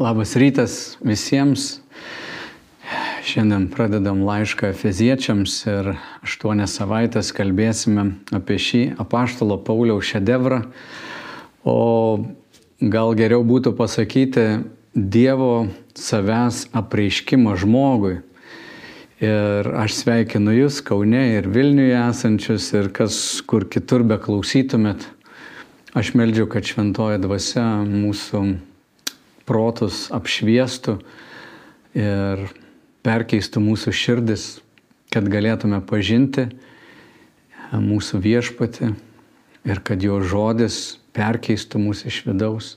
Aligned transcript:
Labas 0.00 0.32
rytas 0.32 0.96
visiems. 1.04 1.82
Šiandien 3.20 3.66
pradedam 3.68 4.22
laišką 4.24 4.70
Efeziečiams 4.72 5.58
ir 5.68 5.90
aštuonias 6.24 6.72
savaitės 6.78 7.34
kalbėsime 7.36 8.06
apie 8.32 8.56
šį 8.56 8.80
apaštalo 9.04 9.58
Pauliaus 9.60 10.08
šedevrą. 10.08 10.62
O 11.68 12.24
gal 12.80 13.12
geriau 13.18 13.44
būtų 13.44 13.74
pasakyti 13.76 14.46
Dievo 14.96 15.68
savęs 15.92 16.62
apreiškimą 16.80 17.58
žmogui. 17.60 18.22
Ir 19.20 19.68
aš 19.84 19.98
sveikinu 19.98 20.56
Jūs 20.62 20.80
Kaune 20.80 21.26
ir 21.34 21.52
Vilniuje 21.52 22.00
esančius 22.06 22.72
ir 22.72 22.88
kas 22.88 23.20
kur 23.44 23.68
kitur 23.68 24.08
beklausytumėt. 24.08 25.04
Aš 25.92 26.14
meldžiu, 26.16 26.48
kad 26.48 26.64
šventoji 26.64 27.20
dvasia 27.20 27.68
mūsų 27.84 28.46
protus 29.50 30.06
apšviestų 30.14 31.00
ir 31.98 32.44
perkeistų 33.02 33.62
mūsų 33.64 33.94
širdis, 33.96 34.44
kad 35.10 35.26
galėtume 35.26 35.80
pažinti 35.82 36.46
mūsų 37.74 38.20
viešpatį 38.22 38.92
ir 39.66 39.82
kad 39.86 40.06
jo 40.06 40.20
žodis 40.22 41.00
perkeistų 41.16 41.82
mūsų 41.82 42.12
iš 42.12 42.20
vidaus, 42.28 42.70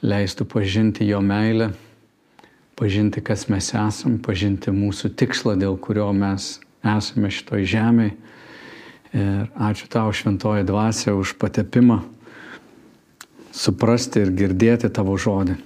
leistų 0.00 0.46
pažinti 0.48 1.04
jo 1.08 1.20
meilę, 1.20 1.74
pažinti, 2.78 3.20
kas 3.20 3.48
mes 3.52 3.68
esam, 3.76 4.16
pažinti 4.24 4.72
mūsų 4.72 5.12
tikslą, 5.18 5.58
dėl 5.60 5.76
kurio 5.76 6.08
mes 6.16 6.56
esame 6.80 7.28
šitoj 7.34 7.68
žemėje. 7.68 8.16
Ir 9.18 9.48
ačiū 9.56 9.88
tau, 9.88 10.12
šventoji 10.12 10.66
dvasia, 10.68 11.14
už 11.16 11.36
patepimą 11.40 12.02
suprasti 13.52 14.22
ir 14.24 14.34
girdėti 14.36 14.90
tavo 14.92 15.16
žodį. 15.18 15.56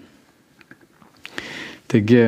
Taigi 1.92 2.22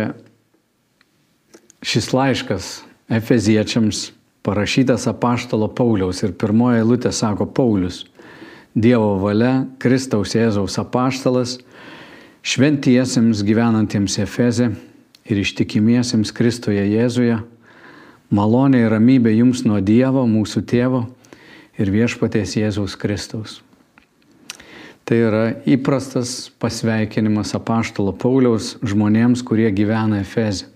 šis 1.85 2.11
laiškas 2.13 2.73
Efeziečiams 3.09 4.11
parašytas 4.45 5.07
apaštalo 5.09 5.71
Pauliaus 5.73 6.23
ir 6.25 6.35
pirmoji 6.37 6.83
eilutė 6.83 7.13
sako 7.13 7.47
Paulius, 7.47 8.05
Dievo 8.75 9.15
valia, 9.23 9.67
Kristaus 9.79 10.35
Jėzaus 10.35 10.77
apaštalas, 10.83 11.59
šventiesiems 12.43 13.45
gyvenantiems 13.47 14.19
Efeze 14.21 14.73
ir 15.25 15.41
ištikimiesiems 15.41 16.33
Kristoje 16.35 16.83
Jėzuje, 16.91 17.39
malonė 18.35 18.85
ir 18.85 18.93
ramybė 18.93 19.37
jums 19.39 19.63
nuo 19.65 19.79
Dievo, 19.81 20.27
mūsų 20.29 20.65
tėvo 20.69 21.07
ir 21.79 21.93
viešpaties 21.95 22.59
Jėzaus 22.59 22.99
Kristaus. 23.01 23.63
Tai 25.05 25.17
yra 25.21 25.43
įprastas 25.69 26.49
pasveikinimas 26.57 27.51
apaštalo 27.59 28.15
Pauliaus 28.17 28.79
žmonėms, 28.81 29.43
kurie 29.45 29.69
gyvena 29.77 30.23
Efeze. 30.23 30.71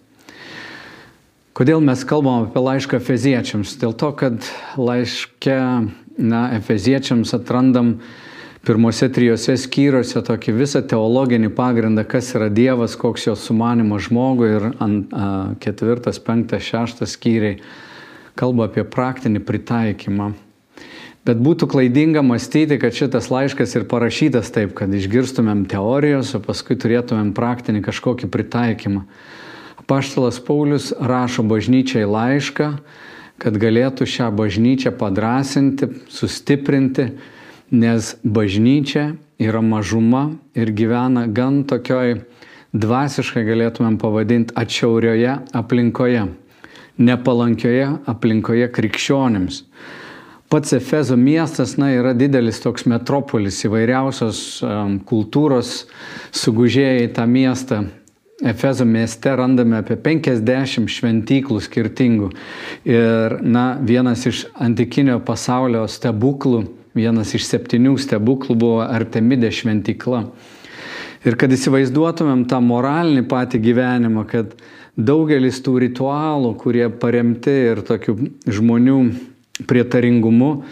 Kodėl 1.57 1.81
mes 1.81 2.03
kalbam 2.07 2.45
apie 2.45 2.61
laišką 2.61 3.01
Efeziečiams? 3.01 3.73
Dėl 3.81 3.95
to, 3.97 4.11
kad 4.21 4.45
laiške 4.77 5.57
na, 6.21 6.43
Efeziečiams 6.59 7.33
atrandam 7.35 7.95
pirmose 8.69 9.09
trijose 9.09 9.57
skyriuose 9.57 10.21
tokį 10.27 10.55
visą 10.59 10.83
teologinį 10.85 11.49
pagrindą, 11.57 12.05
kas 12.05 12.29
yra 12.37 12.51
Dievas, 12.53 12.99
koks 13.01 13.31
jo 13.31 13.35
sumanimas 13.39 14.11
žmogui 14.11 14.51
ir 14.59 14.69
ant 14.77 15.09
a, 15.17 15.31
ketvirtas, 15.63 16.21
penktas, 16.21 16.69
šeštas 16.69 17.17
skyriai 17.17 17.63
kalba 18.39 18.69
apie 18.69 18.85
praktinį 18.85 19.41
pritaikymą 19.49 20.29
Bet 21.29 21.43
būtų 21.45 21.67
klaidinga 21.69 22.23
mąstyti, 22.25 22.79
kad 22.81 22.95
šitas 22.97 23.27
laiškas 23.29 23.75
ir 23.77 23.83
parašytas 23.91 24.49
taip, 24.55 24.71
kad 24.79 24.89
išgirstumėm 24.97 25.67
teorijos, 25.69 26.31
o 26.33 26.41
paskui 26.41 26.79
turėtumėm 26.81 27.35
praktinį 27.37 27.83
kažkokį 27.85 28.31
pritaikymą. 28.33 29.03
Paštalas 29.85 30.39
Paulius 30.41 30.87
rašo 30.97 31.45
bažnyčiai 31.45 32.09
laišką, 32.09 32.71
kad 33.45 33.61
galėtų 33.61 34.09
šią 34.09 34.31
bažnyčią 34.41 34.95
padrasinti, 34.97 35.91
sustiprinti, 36.09 37.11
nes 37.77 38.15
bažnyčia 38.25 39.11
yra 39.37 39.61
mažuma 39.61 40.31
ir 40.57 40.73
gyvena 40.73 41.27
gan 41.29 41.61
tokioj 41.69 42.23
dvasiškai 42.73 43.45
galėtumėm 43.45 44.01
pavadinti 44.01 44.57
atšiaurioje 44.57 45.37
aplinkoje, 45.61 46.25
nepalankioje 46.97 47.89
aplinkoje 48.17 48.73
krikščionims. 48.73 49.67
Pats 50.49 50.73
Efezo 50.73 51.17
miestas 51.17 51.77
na, 51.77 51.91
yra 51.93 52.15
didelis 52.17 52.63
toks 52.65 52.87
metropolis, 52.89 53.59
įvairiausios 53.69 54.39
um, 54.65 54.95
kultūros 55.05 55.83
sugužėja 56.33 57.03
į 57.05 57.11
tą 57.19 57.27
miestą. 57.29 57.83
Efezo 58.49 58.87
mieste 58.89 59.35
randame 59.37 59.83
apie 59.83 59.99
50 60.01 60.89
šventyklų 60.95 61.61
skirtingų. 61.67 62.31
Ir 62.89 63.37
na, 63.45 63.67
vienas 63.85 64.25
iš 64.31 64.47
antikinio 64.57 65.19
pasaulio 65.21 65.85
stebuklų, 65.91 66.65
vienas 66.97 67.37
iš 67.37 67.45
septynių 67.51 67.99
stebuklų 68.01 68.57
buvo 68.57 68.83
Artemidė 68.87 69.53
šventykla. 69.53 70.25
Ir 71.29 71.37
kad 71.37 71.53
įsivaizduotumėm 71.53 72.49
tą 72.49 72.63
moralinį 72.65 73.29
patį 73.29 73.61
gyvenimą, 73.69 74.25
kad 74.31 74.57
daugelis 74.97 75.61
tų 75.61 75.81
ritualų, 75.91 76.55
kurie 76.63 76.87
paremti 76.89 77.53
ir 77.75 77.85
tokių 77.85 78.17
žmonių 78.49 79.03
prietaringumu. 79.67 80.63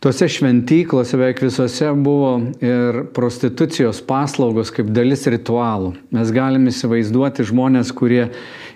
Tuose 0.00 0.30
šventyklose 0.32 1.18
beveik 1.20 1.42
visose 1.44 1.90
buvo 1.92 2.38
ir 2.64 3.02
prostitucijos 3.12 3.98
paslaugos 4.08 4.70
kaip 4.72 4.88
dalis 4.96 5.26
ritualų. 5.28 5.90
Mes 6.16 6.32
galime 6.32 6.72
įsivaizduoti 6.72 7.44
žmonės, 7.50 7.90
kurie 7.92 8.30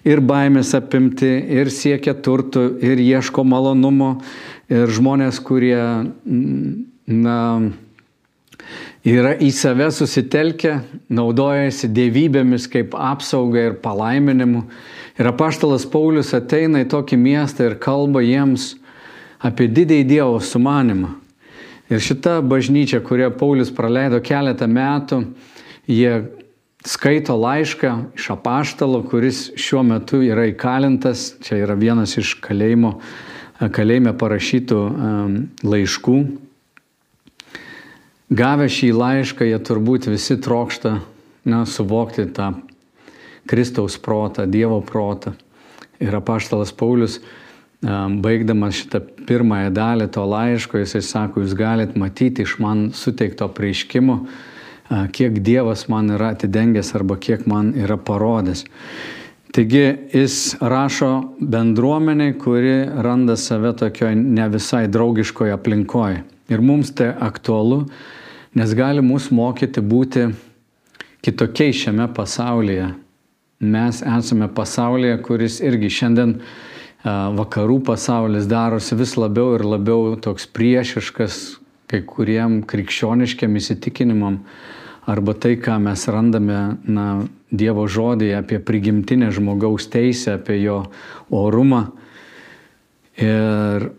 ir 0.04 0.20
baimės 0.20 0.74
apimti, 0.76 1.30
ir 1.48 1.72
siekia 1.72 2.12
turtų, 2.12 2.66
ir 2.84 3.00
ieško 3.00 3.40
malonumo, 3.48 4.18
ir 4.68 4.92
žmonės, 4.92 5.40
kurie 5.40 5.80
na, 7.08 7.38
yra 9.00 9.32
į 9.40 9.48
save 9.56 9.88
susitelkę, 9.96 10.76
naudojasi 11.08 11.88
dievybėmis 11.88 12.68
kaip 12.68 12.92
apsauga 13.00 13.70
ir 13.70 13.80
palaiminimu. 13.80 14.66
Ir 15.16 15.32
apaštalas 15.32 15.88
Paulius 15.88 16.36
ateina 16.36 16.84
į 16.84 16.92
tokį 16.92 17.16
miestą 17.16 17.70
ir 17.70 17.80
kalba 17.80 18.20
jiems 18.20 18.74
apie 19.44 19.68
didįjį 19.68 20.06
Dievo 20.08 20.40
sumanimą. 20.40 21.12
Ir 21.92 22.00
šita 22.00 22.38
bažnyčia, 22.40 23.02
kurią 23.04 23.28
Paulius 23.36 23.68
praleido 23.74 24.16
keletą 24.24 24.66
metų, 24.70 25.20
jie 25.84 26.14
skaito 26.84 27.36
laišką 27.36 27.92
iš 28.16 28.30
apaštalo, 28.34 29.02
kuris 29.08 29.50
šiuo 29.60 29.82
metu 29.84 30.22
yra 30.24 30.48
įkalintas, 30.48 31.34
čia 31.44 31.60
yra 31.64 31.76
vienas 31.76 32.16
iš 32.20 32.38
kalėjimo, 32.44 32.96
kalėjime 33.60 34.14
parašytų 34.16 34.80
laiškų. 35.64 36.16
Gavę 38.34 38.66
šį 38.72 38.90
laišką, 38.96 39.44
jie 39.44 39.60
turbūt 39.60 40.08
visi 40.08 40.38
trokšta 40.40 40.96
na, 41.44 41.64
suvokti 41.68 42.24
tą 42.32 42.54
Kristaus 43.46 44.00
protą, 44.00 44.48
Dievo 44.48 44.80
protą. 44.80 45.34
Ir 46.00 46.16
apaštalas 46.16 46.72
Paulius 46.72 47.20
baigdamas 48.24 48.78
šitą 48.80 49.00
pirmąją 49.28 49.70
dalį 49.74 50.08
to 50.14 50.24
laiško, 50.28 50.80
jisai 50.80 51.02
sako, 51.04 51.44
jūs 51.44 51.54
galite 51.58 51.98
matyti 52.00 52.44
iš 52.44 52.58
man 52.62 52.88
suteikto 52.96 53.48
prieiškimo, 53.52 54.18
kiek 55.12 55.40
Dievas 55.44 55.86
man 55.88 56.12
yra 56.14 56.32
atidengęs 56.34 56.94
arba 56.96 57.16
kiek 57.20 57.46
man 57.50 57.72
yra 57.76 57.96
parodęs. 57.96 58.64
Taigi 59.54 59.84
jis 60.10 60.56
rašo 60.60 61.36
bendruomeniai, 61.38 62.34
kuri 62.38 62.88
randa 63.06 63.36
save 63.36 63.70
tokioje 63.78 64.16
ne 64.16 64.48
visai 64.50 64.88
draugiškoje 64.90 65.54
aplinkoje. 65.54 66.24
Ir 66.50 66.60
mums 66.60 66.90
tai 66.90 67.12
aktualu, 67.20 67.84
nes 68.58 68.74
gali 68.74 69.02
mus 69.02 69.30
mokyti 69.30 69.80
būti 69.80 70.26
kitokiai 71.24 71.72
šiame 71.72 72.08
pasaulyje. 72.16 72.90
Mes 73.60 74.02
esame 74.02 74.48
pasaulyje, 74.52 75.20
kuris 75.22 75.60
irgi 75.62 75.88
šiandien 76.00 76.34
vakarų 77.04 77.82
pasaulis 77.84 78.48
darosi 78.48 78.96
vis 78.96 79.16
labiau 79.20 79.58
ir 79.58 79.64
labiau 79.68 80.14
toks 80.16 80.46
priešiškas 80.48 81.40
kai 81.90 82.00
kuriem 82.08 82.62
krikščioniškiam 82.64 83.56
įsitikinimam 83.60 84.40
arba 85.06 85.34
tai, 85.36 85.58
ką 85.60 85.76
mes 85.84 86.06
randame 86.08 86.60
na, 86.88 87.08
Dievo 87.54 87.84
žodėje 87.86 88.34
apie 88.40 88.58
prigimtinę 88.58 89.28
žmogaus 89.30 89.84
teisę, 89.86 90.40
apie 90.40 90.56
jo 90.58 90.80
orumą. 91.30 91.84
Ir 93.14 93.92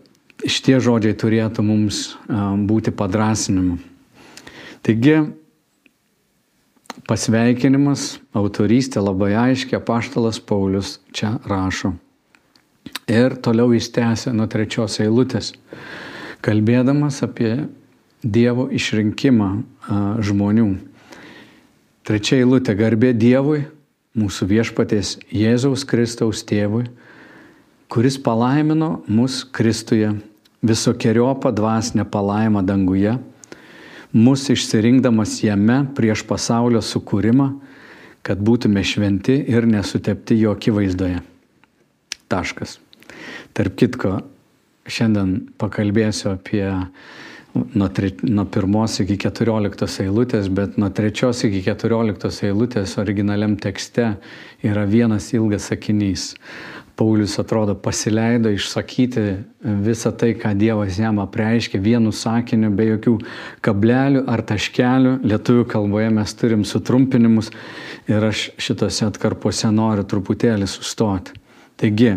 šitie 0.44 0.76
žodžiai 0.84 1.16
turėtų 1.16 1.64
mums 1.64 2.02
būti 2.68 2.92
padrasinimu. 2.92 3.78
Taigi, 4.84 5.16
pasveikinimas, 7.08 8.18
autorystė 8.36 9.00
labai 9.00 9.32
aiškiai, 9.46 9.80
paštalas 9.80 10.42
Paulius 10.42 10.98
čia 11.16 11.38
rašo. 11.48 11.94
Ir 13.06 13.36
toliau 13.38 13.70
jis 13.70 13.86
tęsė 13.94 14.32
nuo 14.34 14.48
trečios 14.50 14.96
eilutės, 14.98 15.52
kalbėdamas 16.42 17.20
apie 17.22 17.68
Dievo 18.26 18.64
išrinkimą 18.74 19.50
žmonių. 20.26 20.64
Trečia 22.02 22.40
eilutė 22.40 22.74
garbė 22.74 23.12
Dievui, 23.14 23.60
mūsų 24.18 24.48
viešpatės 24.50 25.12
Jėzaus 25.30 25.84
Kristaus 25.86 26.42
tėvui, 26.46 26.88
kuris 27.86 28.16
palaimino 28.18 29.04
mus 29.06 29.44
Kristuje 29.44 30.10
visokiojopą 30.66 31.52
dvasinę 31.54 32.08
palaimą 32.10 32.64
danguje, 32.66 33.12
mus 34.10 34.48
išsirinkdamas 34.50 35.36
jame 35.44 35.84
prieš 35.94 36.24
pasaulio 36.26 36.82
sukūrimą, 36.82 37.52
kad 38.26 38.42
būtume 38.42 38.82
šventi 38.82 39.38
ir 39.46 39.68
nesutepti 39.70 40.40
jo 40.40 40.56
akivaizdoje. 40.58 41.22
Taškas. 42.26 42.80
Tarp 43.56 43.76
kitko, 43.80 44.18
šiandien 44.86 45.38
pakalbėsiu 45.60 46.32
apie 46.34 46.66
nuo, 47.74 47.88
tre, 47.88 48.12
nuo 48.22 48.44
pirmos 48.52 49.00
iki 49.02 49.16
keturioliktos 49.20 50.00
eilutės, 50.04 50.48
bet 50.52 50.76
nuo 50.80 50.90
trečios 50.94 51.42
iki 51.48 51.62
keturioliktos 51.66 52.42
eilutės 52.46 52.96
originaliam 53.00 53.56
tekste 53.60 54.14
yra 54.66 54.86
vienas 54.88 55.32
ilgas 55.36 55.70
sakinys. 55.72 56.32
Paulius 56.96 57.34
atrodo 57.36 57.74
pasileido 57.76 58.48
išsakyti 58.56 59.24
visą 59.84 60.14
tai, 60.16 60.30
ką 60.32 60.54
Dievas 60.56 60.96
jam 60.96 61.18
apreiškė 61.20 61.76
vienu 61.84 62.08
sakiniu, 62.08 62.70
be 62.72 62.86
jokių 62.88 63.18
kablelių 63.66 64.22
ar 64.32 64.40
taškelių. 64.48 65.18
Lietuvių 65.28 65.66
kalboje 65.68 66.08
mes 66.16 66.32
turim 66.40 66.64
sutrumpinimus 66.64 67.50
ir 68.08 68.24
aš 68.30 68.46
šitose 68.56 69.10
atkarpose 69.10 69.68
noriu 69.76 70.06
truputėlį 70.08 70.70
sustoti. 70.72 71.36
Taigi, 71.76 72.14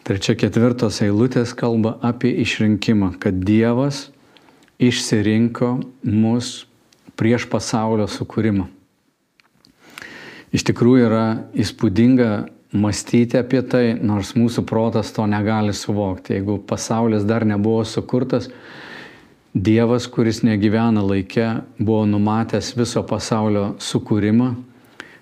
Trečia 0.00 0.32
ketvirtos 0.38 1.02
eilutės 1.04 1.52
kalba 1.52 1.98
apie 2.00 2.32
išrinkimą, 2.40 3.12
kad 3.20 3.36
Dievas 3.44 4.06
išsirinko 4.80 5.74
mus 6.08 6.64
prieš 7.20 7.44
pasaulio 7.52 8.06
sukūrimą. 8.08 8.64
Iš 10.56 10.64
tikrųjų 10.66 11.04
yra 11.04 11.26
įspūdinga 11.52 12.30
mąstyti 12.72 13.38
apie 13.38 13.60
tai, 13.66 13.84
nors 14.00 14.32
mūsų 14.38 14.64
protas 14.66 15.12
to 15.12 15.26
negali 15.28 15.74
suvokti. 15.76 16.38
Jeigu 16.38 16.58
pasaulis 16.64 17.26
dar 17.28 17.44
nebuvo 17.46 17.84
sukurtas, 17.84 18.50
Dievas, 19.50 20.04
kuris 20.06 20.44
negyvena 20.46 21.02
laike, 21.02 21.64
buvo 21.74 22.04
numatęs 22.06 22.68
viso 22.78 23.00
pasaulio 23.02 23.72
sukūrimą, 23.82 24.52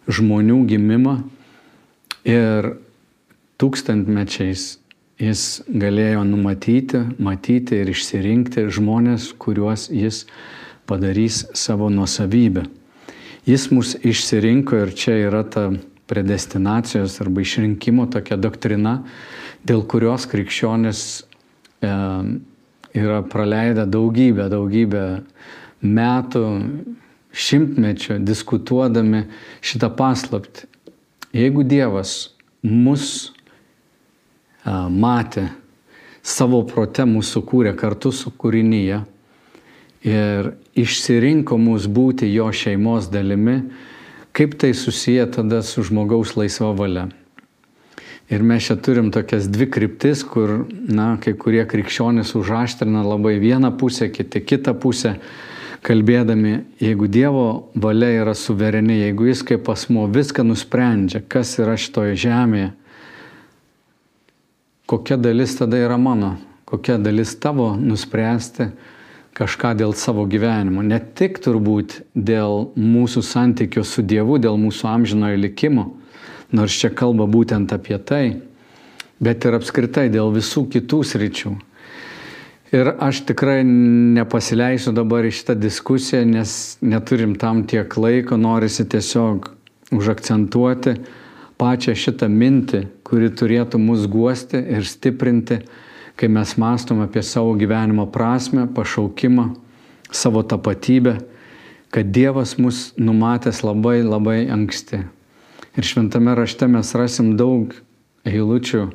žmonių 0.04 0.58
gimimą 0.68 1.14
ir 2.28 2.68
tūkstantmečiais 3.58 4.78
jis 5.18 5.44
galėjo 5.66 6.22
numatyti, 6.26 7.02
matyti 7.18 7.80
ir 7.82 7.90
išsirinkti 7.90 8.68
žmonės, 8.74 9.32
kuriuos 9.40 9.88
jis 9.90 10.24
padarys 10.88 11.42
savo 11.58 11.90
nuosavybę. 11.90 12.64
Jis 13.48 13.68
mus 13.72 13.94
išsirinko 14.04 14.84
ir 14.84 14.94
čia 14.94 15.16
yra 15.26 15.42
ta 15.44 15.70
predestinacijos 16.08 17.18
arba 17.20 17.42
išrinkimo 17.42 18.06
tokia 18.12 18.38
doktrina, 18.40 19.02
dėl 19.66 19.82
kurios 19.88 20.24
krikščionis 20.30 21.02
e, 21.82 21.92
yra 22.96 23.20
praleidę 23.28 23.84
daugybę, 23.90 24.48
daugybę 24.52 25.04
metų, 25.82 26.44
šimtmečių 27.38 28.18
diskutuodami 28.24 29.26
šitą 29.60 29.90
paslaptį. 29.98 30.64
Jeigu 31.36 31.64
Dievas 31.68 32.30
mus 32.64 33.34
matė, 34.66 35.48
savo 36.22 36.62
prote 36.66 37.06
mūsų 37.08 37.42
kūrė 37.48 37.74
kartu 37.78 38.12
su 38.12 38.30
kūrinyje 38.30 39.02
ir 40.08 40.50
išsirinko 40.78 41.58
mus 41.58 41.88
būti 41.90 42.28
jo 42.32 42.50
šeimos 42.52 43.08
dalimi, 43.10 43.62
kaip 44.32 44.58
tai 44.58 44.74
susiję 44.74 45.26
tada 45.34 45.62
su 45.62 45.82
žmogaus 45.82 46.36
laisva 46.36 46.72
valia. 46.76 47.08
Ir 48.28 48.42
mes 48.44 48.66
čia 48.66 48.76
turim 48.76 49.08
tokias 49.10 49.46
dvi 49.48 49.70
kryptis, 49.72 50.20
kur, 50.20 50.66
na, 50.68 51.14
kai 51.16 51.32
kurie 51.32 51.64
krikščionys 51.64 52.34
užaštrina 52.36 53.00
labai 53.06 53.38
vieną 53.40 53.72
pusę, 53.80 54.10
kiti 54.12 54.42
kitą 54.44 54.74
pusę, 54.76 55.14
kalbėdami, 55.86 56.58
jeigu 56.82 57.08
Dievo 57.08 57.70
valia 57.72 58.10
yra 58.20 58.34
suvereni, 58.36 58.98
jeigu 59.06 59.30
Jis 59.30 59.40
kaip 59.48 59.70
asmo 59.72 60.04
viską 60.12 60.44
nusprendžia, 60.44 61.22
kas 61.24 61.54
yra 61.62 61.78
šitoje 61.80 62.18
žemėje, 62.20 62.74
kokia 64.88 65.16
dalis 65.20 65.56
tada 65.58 65.76
yra 65.76 65.98
mano, 66.00 66.36
kokia 66.64 66.96
dalis 66.98 67.34
tavo 67.36 67.74
nuspręsti 67.76 68.70
kažką 69.36 69.74
dėl 69.78 69.92
savo 69.94 70.24
gyvenimo. 70.26 70.82
Ne 70.82 70.98
tik 70.98 71.38
turbūt 71.44 72.00
dėl 72.16 72.70
mūsų 72.74 73.22
santykio 73.22 73.84
su 73.86 74.02
Dievu, 74.02 74.40
dėl 74.40 74.56
mūsų 74.58 74.88
amžinojo 74.88 75.38
likimo, 75.44 75.84
nors 76.50 76.74
čia 76.80 76.90
kalba 76.90 77.28
būtent 77.28 77.74
apie 77.76 78.00
tai, 78.00 78.24
bet 79.20 79.44
ir 79.44 79.58
apskritai 79.60 80.08
dėl 80.10 80.32
visų 80.34 80.64
kitų 80.72 81.02
sričių. 81.12 81.54
Ir 82.72 82.90
aš 83.00 83.22
tikrai 83.28 83.60
nepasileisiu 83.64 84.92
dabar 84.96 85.24
į 85.24 85.36
šitą 85.36 85.54
diskusiją, 85.56 86.24
nes 86.28 86.50
neturim 86.84 87.36
tam 87.40 87.62
tiek 87.68 87.92
laiko, 87.96 88.36
norisi 88.40 88.88
tiesiog 88.88 89.52
užakcentuoti 89.96 90.98
pačią 91.58 91.94
šitą 91.96 92.28
mintį, 92.28 92.82
kuri 93.08 93.30
turėtų 93.32 93.80
mus 93.80 94.06
guosti 94.10 94.60
ir 94.60 94.84
stiprinti, 94.84 95.62
kai 96.18 96.28
mes 96.28 96.54
mastom 96.60 97.00
apie 97.04 97.22
savo 97.24 97.54
gyvenimo 97.56 98.08
prasme, 98.12 98.66
pašaukimą, 98.74 99.52
savo 100.12 100.42
tapatybę, 100.42 101.18
kad 101.90 102.10
Dievas 102.12 102.56
mus 102.58 102.92
numatęs 103.00 103.62
labai 103.64 104.02
labai 104.04 104.42
anksti. 104.52 105.04
Ir 105.78 105.86
šventame 105.86 106.34
rašte 106.36 106.66
mes 106.68 106.90
rasim 106.98 107.36
daug 107.38 107.72
eilučių, 108.28 108.88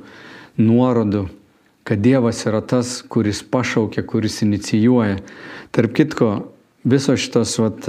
nuorodų, 0.59 1.27
kad 1.87 2.03
Dievas 2.03 2.43
yra 2.45 2.61
tas, 2.61 2.99
kuris 3.01 3.41
pašaukia, 3.43 4.03
kuris 4.05 4.41
inicijuoja. 4.45 5.17
Tarp 5.73 5.95
kitko, 5.97 6.29
visos 6.83 7.23
šitos 7.23 7.55
vat, 7.63 7.87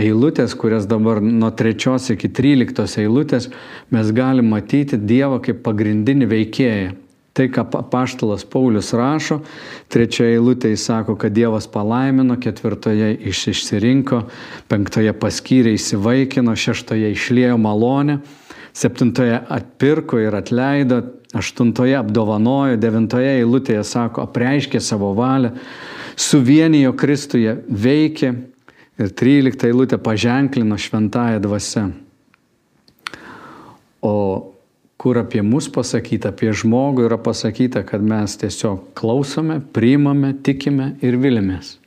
eilutės, 0.00 0.56
kurias 0.58 0.88
dabar 0.90 1.20
nuo 1.22 1.50
trečios 1.56 2.08
iki 2.14 2.30
tryliktos 2.32 2.96
eilutės 3.00 3.50
mes 3.94 4.10
galim 4.16 4.50
matyti 4.52 4.98
Dievą 4.98 5.40
kaip 5.44 5.62
pagrindinį 5.66 6.28
veikėją. 6.30 6.90
Tai, 7.30 7.46
ką 7.46 7.62
paštalas 7.92 8.42
Paulius 8.50 8.88
rašo, 8.96 9.38
trečioje 9.92 10.34
eilutėje 10.34 10.74
jis 10.74 10.86
sako, 10.88 11.14
kad 11.14 11.30
Dievas 11.32 11.68
palaimino, 11.70 12.34
ketvirtoje 12.42 13.12
iš 13.30 13.44
išsirinko, 13.52 14.24
penktoje 14.68 15.14
paskyrė 15.14 15.76
įsivaikino, 15.78 16.56
šeštoje 16.58 17.12
išlėjo 17.14 17.54
malonę, 17.62 18.18
septintoje 18.74 19.38
atpirko 19.46 20.18
ir 20.18 20.34
atleido, 20.40 21.04
aštuntoje 21.38 21.94
apdovanojo, 22.00 22.80
devintoje 22.82 23.36
eilutėje 23.38 23.84
sako, 23.86 24.26
apreiškė 24.26 24.82
savo 24.82 25.12
valią, 25.14 25.54
suvienijo 26.18 26.96
Kristuje, 26.98 27.60
veikė, 27.70 28.34
Ir 28.98 29.12
13 29.16 29.68
eilutė 29.68 29.98
paženklino 30.02 30.76
šventąją 30.80 31.38
dvasę. 31.44 31.84
O 34.02 34.14
kur 35.00 35.16
apie 35.16 35.40
mus 35.40 35.70
pasakyta, 35.72 36.34
apie 36.34 36.50
žmogų 36.52 37.06
yra 37.06 37.16
pasakyta, 37.20 37.84
kad 37.88 38.02
mes 38.04 38.34
tiesiog 38.40 38.90
klausome, 38.98 39.60
priimame, 39.72 40.34
tikime 40.44 40.94
ir 41.00 41.16
vilimės. 41.20 41.78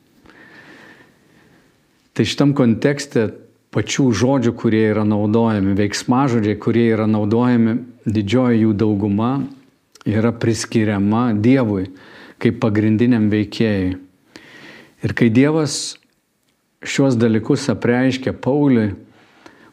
Tai 2.14 2.26
šitam 2.26 2.56
kontekste 2.58 3.28
pačių 3.74 4.08
žodžių, 4.14 4.54
kurie 4.58 4.84
yra 4.92 5.04
naudojami, 5.06 5.76
veiksmažodžiai, 5.78 6.58
kurie 6.62 6.88
yra 6.94 7.06
naudojami, 7.10 7.80
didžioji 8.06 8.64
jų 8.64 8.74
dauguma 8.78 9.32
yra 10.10 10.34
priskiriama 10.34 11.32
Dievui 11.38 11.88
kaip 12.42 12.60
pagrindiniam 12.62 13.30
veikėjui. 13.32 13.96
Ir 15.04 15.14
kai 15.18 15.30
Dievas 15.34 15.96
šiuos 16.84 17.16
dalykus 17.20 17.70
apreiškia 17.72 18.34
Pauliui, 18.34 18.94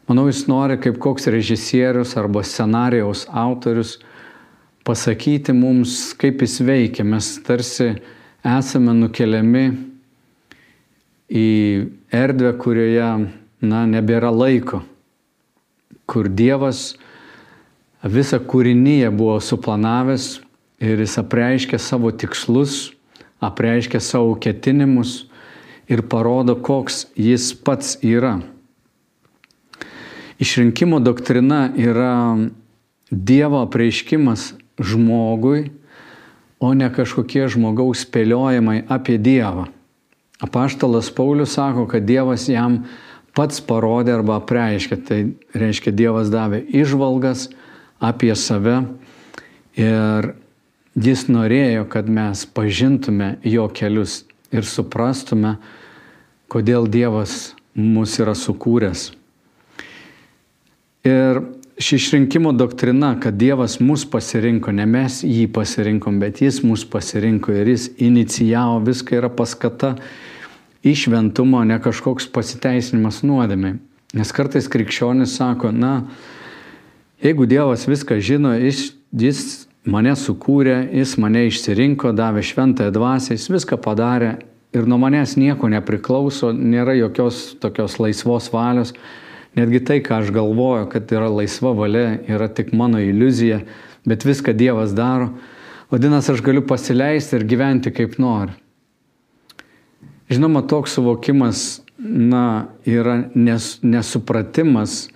manau, 0.07 0.27
jis 0.29 0.45
nori 0.47 0.77
kaip 0.81 0.99
koks 1.01 1.27
režisierius 1.31 2.15
arba 2.19 2.43
scenarijaus 2.43 3.25
autorius 3.27 3.97
pasakyti 4.87 5.53
mums, 5.53 6.13
kaip 6.17 6.41
jis 6.41 6.59
veikia. 6.65 7.05
Mes 7.05 7.33
tarsi 7.45 7.93
esame 8.43 8.95
nukeliami 8.97 9.65
į 11.31 11.47
erdvę, 12.11 12.53
kurioje, 12.59 13.09
na, 13.61 13.83
nebėra 13.87 14.31
laiko, 14.33 14.81
kur 16.09 16.27
Dievas 16.27 16.95
visą 18.01 18.41
kūrinyje 18.41 19.11
buvo 19.13 19.37
suplanavęs 19.43 20.39
ir 20.81 21.03
jis 21.03 21.19
apreiškia 21.21 21.79
savo 21.79 22.09
tikslus, 22.11 22.89
apreiškia 23.41 24.01
savo 24.01 24.33
ketinimus 24.41 25.30
ir 25.89 26.03
parodo, 26.07 26.55
koks 26.55 27.05
jis 27.15 27.51
pats 27.63 27.97
yra. 28.05 28.39
Išrinkimo 30.41 30.99
doktrina 30.99 31.69
yra 31.77 32.37
Dievo 33.11 33.59
apreiškimas 33.65 34.53
žmogui, 34.79 35.69
o 36.61 36.71
ne 36.73 36.87
kažkokie 36.93 37.47
žmogaus 37.51 38.05
spėliojimai 38.05 38.83
apie 38.89 39.17
Dievą. 39.21 39.67
Apaštalas 40.41 41.11
Paulius 41.13 41.53
sako, 41.57 41.85
kad 41.89 42.05
Dievas 42.07 42.47
jam 42.49 42.85
pats 43.37 43.61
parodė 43.61 44.15
arba 44.15 44.39
apreiškė. 44.39 44.97
Tai 45.05 45.19
reiškia, 45.57 45.93
Dievas 45.93 46.31
davė 46.33 46.63
išvalgas 46.65 47.49
apie 48.01 48.33
save 48.35 48.79
ir 49.77 50.31
jis 50.97 51.27
norėjo, 51.29 51.85
kad 51.89 52.09
mes 52.09 52.45
pažintume 52.49 53.35
jo 53.45 53.67
kelius 53.73 54.21
ir 54.51 54.67
suprastume, 54.67 55.55
kodėl 56.51 56.87
Dievas 56.91 57.53
mus 57.75 58.17
yra 58.19 58.35
sukūręs. 58.35 59.11
Ir 61.07 61.41
ši 61.81 61.97
išrinkimo 61.97 62.51
doktrina, 62.53 63.15
kad 63.19 63.39
Dievas 63.39 63.79
mus 63.79 64.03
pasirinko, 64.05 64.73
ne 64.75 64.85
mes 64.85 65.21
jį 65.25 65.47
pasirinkom, 65.53 66.19
bet 66.21 66.43
jis 66.43 66.61
mus 66.67 66.83
pasirinko 66.85 67.55
ir 67.55 67.71
jis 67.73 67.87
inicijavo, 67.97 68.81
viską 68.85 69.17
yra 69.17 69.31
paskata 69.33 69.95
išventumo, 70.83 71.63
ne 71.65 71.79
kažkoks 71.81 72.27
pasiteisinimas 72.33 73.21
nuodėmiai. 73.25 73.79
Nes 74.17 74.33
kartais 74.35 74.67
krikščionis 74.67 75.37
sako, 75.39 75.71
na, 75.71 76.03
jeigu 77.23 77.47
Dievas 77.49 77.87
viską 77.87 78.19
žino, 78.19 78.51
jis, 78.59 78.91
jis 79.15 79.43
mane 79.85 80.13
sukūrė, 80.17 80.91
jis 80.93 81.15
mane 81.21 81.45
išsirinko, 81.49 82.13
davė 82.17 82.43
šventąją 82.45 82.93
dvasę, 82.93 83.35
jis 83.35 83.49
viską 83.51 83.79
padarė 83.81 84.35
ir 84.75 84.87
nuo 84.87 84.99
manęs 85.01 85.35
nieko 85.39 85.69
nepriklauso, 85.71 86.51
nėra 86.53 86.95
jokios 86.99 87.57
tokios 87.61 87.97
laisvos 87.99 88.51
valios. 88.53 88.93
Netgi 89.57 89.81
tai, 89.83 89.99
ką 89.99 90.21
aš 90.21 90.29
galvoju, 90.31 90.87
kad 90.93 91.11
yra 91.11 91.27
laisva 91.27 91.73
valia, 91.75 92.21
yra 92.29 92.47
tik 92.47 92.71
mano 92.77 93.01
iliuzija, 93.03 93.59
bet 94.07 94.23
viską 94.23 94.53
Dievas 94.55 94.93
daro. 94.95 95.33
Vadinasi, 95.91 96.31
aš 96.31 96.43
galiu 96.45 96.63
pasileisti 96.63 97.35
ir 97.35 97.43
gyventi 97.49 97.91
kaip 97.91 98.15
noriu. 98.21 98.55
Žinoma, 100.31 100.61
toks 100.63 100.93
suvokimas, 100.95 101.81
na, 101.99 102.69
yra 102.87 103.25
nes, 103.35 103.73
nesupratimas, 103.83 105.09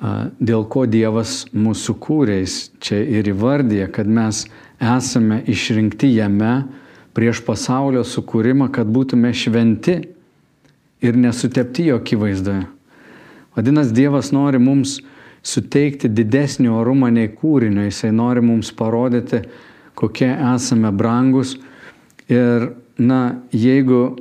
dėl 0.00 0.64
ko 0.68 0.84
Dievas 0.90 1.44
mūsų 1.54 1.96
kūrės. 2.02 2.56
Čia 2.82 3.00
ir 3.02 3.28
įvardyje, 3.30 3.88
kad 3.94 4.08
mes 4.10 4.44
esame 4.80 5.42
išrinkti 5.46 6.10
jame 6.14 6.64
prieš 7.14 7.44
pasaulio 7.46 8.02
sukūrimą, 8.04 8.70
kad 8.74 8.90
būtume 8.90 9.30
šventi 9.34 10.00
ir 11.04 11.18
nesutepti 11.20 11.88
jo 11.90 12.00
akivaizdoje. 12.00 12.64
Vadinasi, 13.54 13.94
Dievas 13.94 14.32
nori 14.34 14.58
mums 14.58 14.98
suteikti 15.44 16.08
didesnį 16.10 16.72
orumą 16.74 17.12
nei 17.14 17.28
kūrinio, 17.30 17.84
Jisai 17.86 18.10
nori 18.10 18.42
mums 18.42 18.72
parodyti, 18.74 19.44
kokie 19.94 20.32
esame 20.54 20.90
brangus. 20.90 21.54
Ir, 22.26 22.72
na, 22.98 23.20
jeigu 23.52 24.16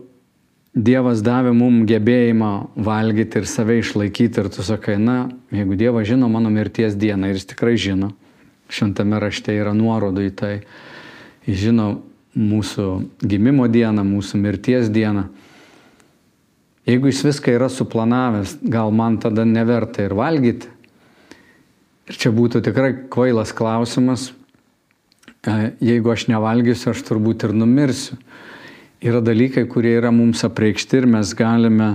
Dievas 0.73 1.21
davė 1.21 1.51
mums 1.53 1.85
gebėjimą 1.85 2.51
valgyti 2.81 3.43
ir 3.43 3.45
save 3.45 3.75
išlaikyti 3.77 4.41
ir 4.41 4.47
tu 4.49 4.63
sakai, 4.65 4.95
na, 4.97 5.29
jeigu 5.53 5.77
Dievas 5.77 6.07
žino 6.09 6.25
mano 6.33 6.49
mirties 6.49 6.95
dieną 6.97 7.29
ir 7.29 7.37
jis 7.37 7.45
tikrai 7.51 7.75
žino, 7.77 8.09
šventame 8.73 9.19
rašte 9.21 9.53
yra 9.53 9.75
nuorodų 9.77 10.23
į 10.25 10.31
tai, 10.33 10.53
jis 11.45 11.59
žino 11.67 11.87
mūsų 12.33 12.87
gimimo 13.21 13.67
dieną, 13.69 14.01
mūsų 14.01 14.41
mirties 14.41 14.89
dieną. 14.89 15.27
Jeigu 16.89 17.11
jis 17.11 17.21
viską 17.21 17.53
yra 17.53 17.69
suplanavęs, 17.69 18.57
gal 18.65 18.89
man 18.89 19.19
tada 19.21 19.45
neverta 19.45 20.07
ir 20.07 20.17
valgyti. 20.17 20.71
Ir 22.09 22.17
čia 22.17 22.33
būtų 22.33 22.63
tikrai 22.65 22.95
kvailas 23.13 23.53
klausimas, 23.53 24.31
jeigu 25.77 26.11
aš 26.11 26.25
nevalgysiu, 26.33 26.95
aš 26.95 27.05
turbūt 27.05 27.45
ir 27.45 27.53
numirsiu 27.61 28.17
yra 29.03 29.19
dalykai, 29.23 29.65
kurie 29.67 29.97
yra 29.99 30.11
mums 30.15 30.43
apreikšti 30.47 31.01
ir 31.01 31.09
mes 31.11 31.33
galime 31.35 31.89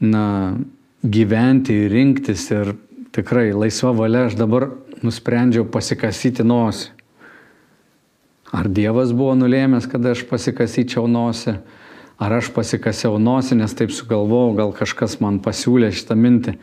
na, 0.00 0.54
gyventi 1.02 1.74
ir 1.86 1.92
rinktis 1.92 2.46
ir 2.54 2.74
tikrai 3.14 3.50
laisva 3.56 3.92
valia 3.96 4.28
aš 4.28 4.38
dabar 4.38 4.68
nusprendžiau 5.02 5.66
pasikasyti 5.72 6.46
nosį. 6.46 6.90
Ar 8.50 8.66
Dievas 8.66 9.12
buvo 9.14 9.36
nulėmęs, 9.38 9.86
kad 9.90 10.06
aš 10.10 10.24
pasikasyčiau 10.26 11.06
nosį, 11.06 11.54
ar 12.18 12.32
aš 12.34 12.50
pasikasiau 12.54 13.18
nosį, 13.22 13.60
nes 13.60 13.74
taip 13.78 13.92
sugalvojau, 13.94 14.56
gal 14.58 14.72
kažkas 14.74 15.20
man 15.22 15.38
pasiūlė 15.42 15.92
šitą 15.94 16.16
mintį. 16.18 16.56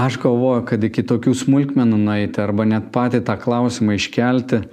Aš 0.00 0.16
galvoju, 0.24 0.64
kad 0.66 0.84
iki 0.88 1.04
tokių 1.06 1.36
smulkmenų 1.38 2.00
nueiti 2.00 2.40
arba 2.42 2.64
net 2.66 2.88
patį 2.96 3.20
tą 3.28 3.36
klausimą 3.38 3.94
iškelti, 3.98 4.64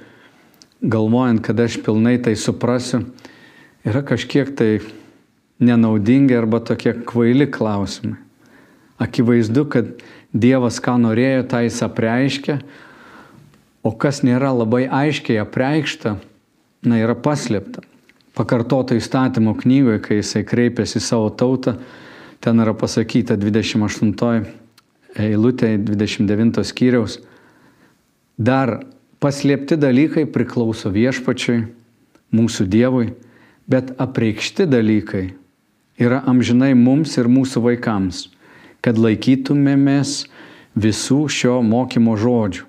galvojant, 0.82 1.44
kad 1.46 1.60
aš 1.60 1.78
pilnai 1.84 2.16
tai 2.24 2.34
suprasiu, 2.40 3.04
yra 3.86 4.02
kažkiek 4.06 4.52
tai 4.56 4.80
nenaudingi 5.62 6.36
arba 6.38 6.60
tokie 6.60 6.94
kvaili 7.06 7.48
klausimai. 7.52 8.20
Akivaizdu, 9.02 9.66
kad 9.66 9.94
Dievas 10.32 10.78
ką 10.80 10.96
norėjo, 11.02 11.44
tą 11.50 11.64
jis 11.66 11.82
apreiškė, 11.84 12.60
o 13.84 13.92
kas 13.92 14.22
nėra 14.24 14.54
labai 14.54 14.86
aiškiai 14.88 15.42
apreikšta, 15.42 16.16
na, 16.86 17.00
yra 17.02 17.18
paslėpta. 17.18 17.84
Pakartoto 18.38 18.96
įstatymo 18.96 19.58
knygoje, 19.60 20.00
kai 20.06 20.20
jisai 20.22 20.46
kreipėsi 20.48 21.02
į 21.02 21.04
savo 21.04 21.32
tautą, 21.36 21.76
ten 22.40 22.62
yra 22.64 22.74
pasakyta 22.78 23.36
28 23.42 24.14
eilutė 25.20 25.74
29 25.82 26.64
skyriaus, 26.70 27.18
dar 28.38 28.80
paslėpti 29.20 29.76
dalykai 29.82 30.24
priklauso 30.32 30.94
viešpačiui, 30.94 31.66
mūsų 32.32 32.70
Dievui 32.72 33.10
bet 33.72 33.94
apreikšti 34.02 34.68
dalykai 34.68 35.30
yra 36.02 36.22
amžinai 36.28 36.74
mums 36.76 37.16
ir 37.22 37.30
mūsų 37.32 37.64
vaikams, 37.70 38.26
kad 38.84 39.00
laikytumėmės 39.00 40.26
visų 40.76 41.22
šio 41.32 41.60
mokymo 41.64 42.18
žodžių. 42.20 42.68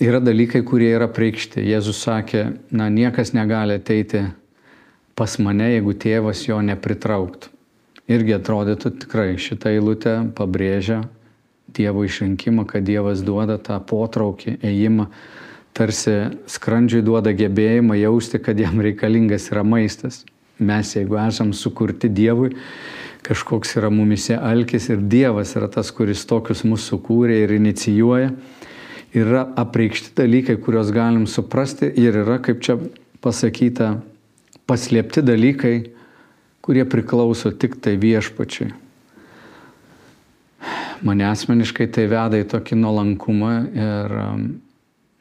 Yra 0.00 0.16
dalykai, 0.24 0.62
kurie 0.64 0.88
yra 0.94 1.10
preikšti. 1.12 1.60
Jėzus 1.60 1.98
sakė, 2.06 2.46
na 2.72 2.86
niekas 2.88 3.34
negali 3.36 3.76
ateiti 3.76 4.22
pas 5.18 5.34
mane, 5.42 5.66
jeigu 5.74 5.92
tėvas 5.92 6.46
jo 6.46 6.56
nepritrauktų. 6.64 7.50
Irgi 8.10 8.32
atrodytų 8.38 8.94
tikrai 9.04 9.34
šitą 9.38 9.74
eilutę 9.76 10.14
pabrėžia 10.34 11.02
Dievo 11.70 12.02
išrinkimą, 12.02 12.64
kad 12.66 12.82
Dievas 12.82 13.20
duoda 13.22 13.54
tą 13.62 13.76
potraukį, 13.86 14.56
ėjimą 14.66 15.06
tarsi 15.76 16.16
skrandžiui 16.50 17.02
duoda 17.06 17.32
gebėjimą 17.36 17.96
jausti, 18.00 18.40
kad 18.42 18.58
jam 18.60 18.80
reikalingas 18.82 19.50
yra 19.52 19.64
maistas. 19.66 20.24
Mes, 20.60 20.92
jeigu 20.96 21.16
esam 21.22 21.54
sukurti 21.56 22.10
Dievui, 22.12 22.50
kažkoks 23.24 23.76
yra 23.80 23.88
mumise 23.92 24.36
alkis 24.36 24.90
ir 24.92 25.00
Dievas 25.00 25.54
yra 25.56 25.70
tas, 25.72 25.92
kuris 25.94 26.26
tokius 26.28 26.64
mūsų 26.68 26.96
sukūrė 26.96 27.38
ir 27.44 27.54
inicijuoja. 27.56 28.34
Yra 29.16 29.46
apreikšti 29.58 30.12
dalykai, 30.20 30.58
kuriuos 30.62 30.92
galim 30.94 31.24
suprasti 31.26 31.88
ir 31.98 32.20
yra, 32.22 32.38
kaip 32.44 32.60
čia 32.62 32.76
pasakyta, 33.24 33.96
paslėpti 34.70 35.24
dalykai, 35.26 35.74
kurie 36.62 36.84
priklauso 36.86 37.50
tik 37.50 37.80
tai 37.82 37.96
viešpačiui. 37.98 38.70
Mane 41.02 41.24
asmeniškai 41.24 41.88
tai 41.88 42.04
veda 42.12 42.36
į 42.36 42.46
tokį 42.52 42.76
nuolankumą 42.76 43.54
ir 43.72 44.18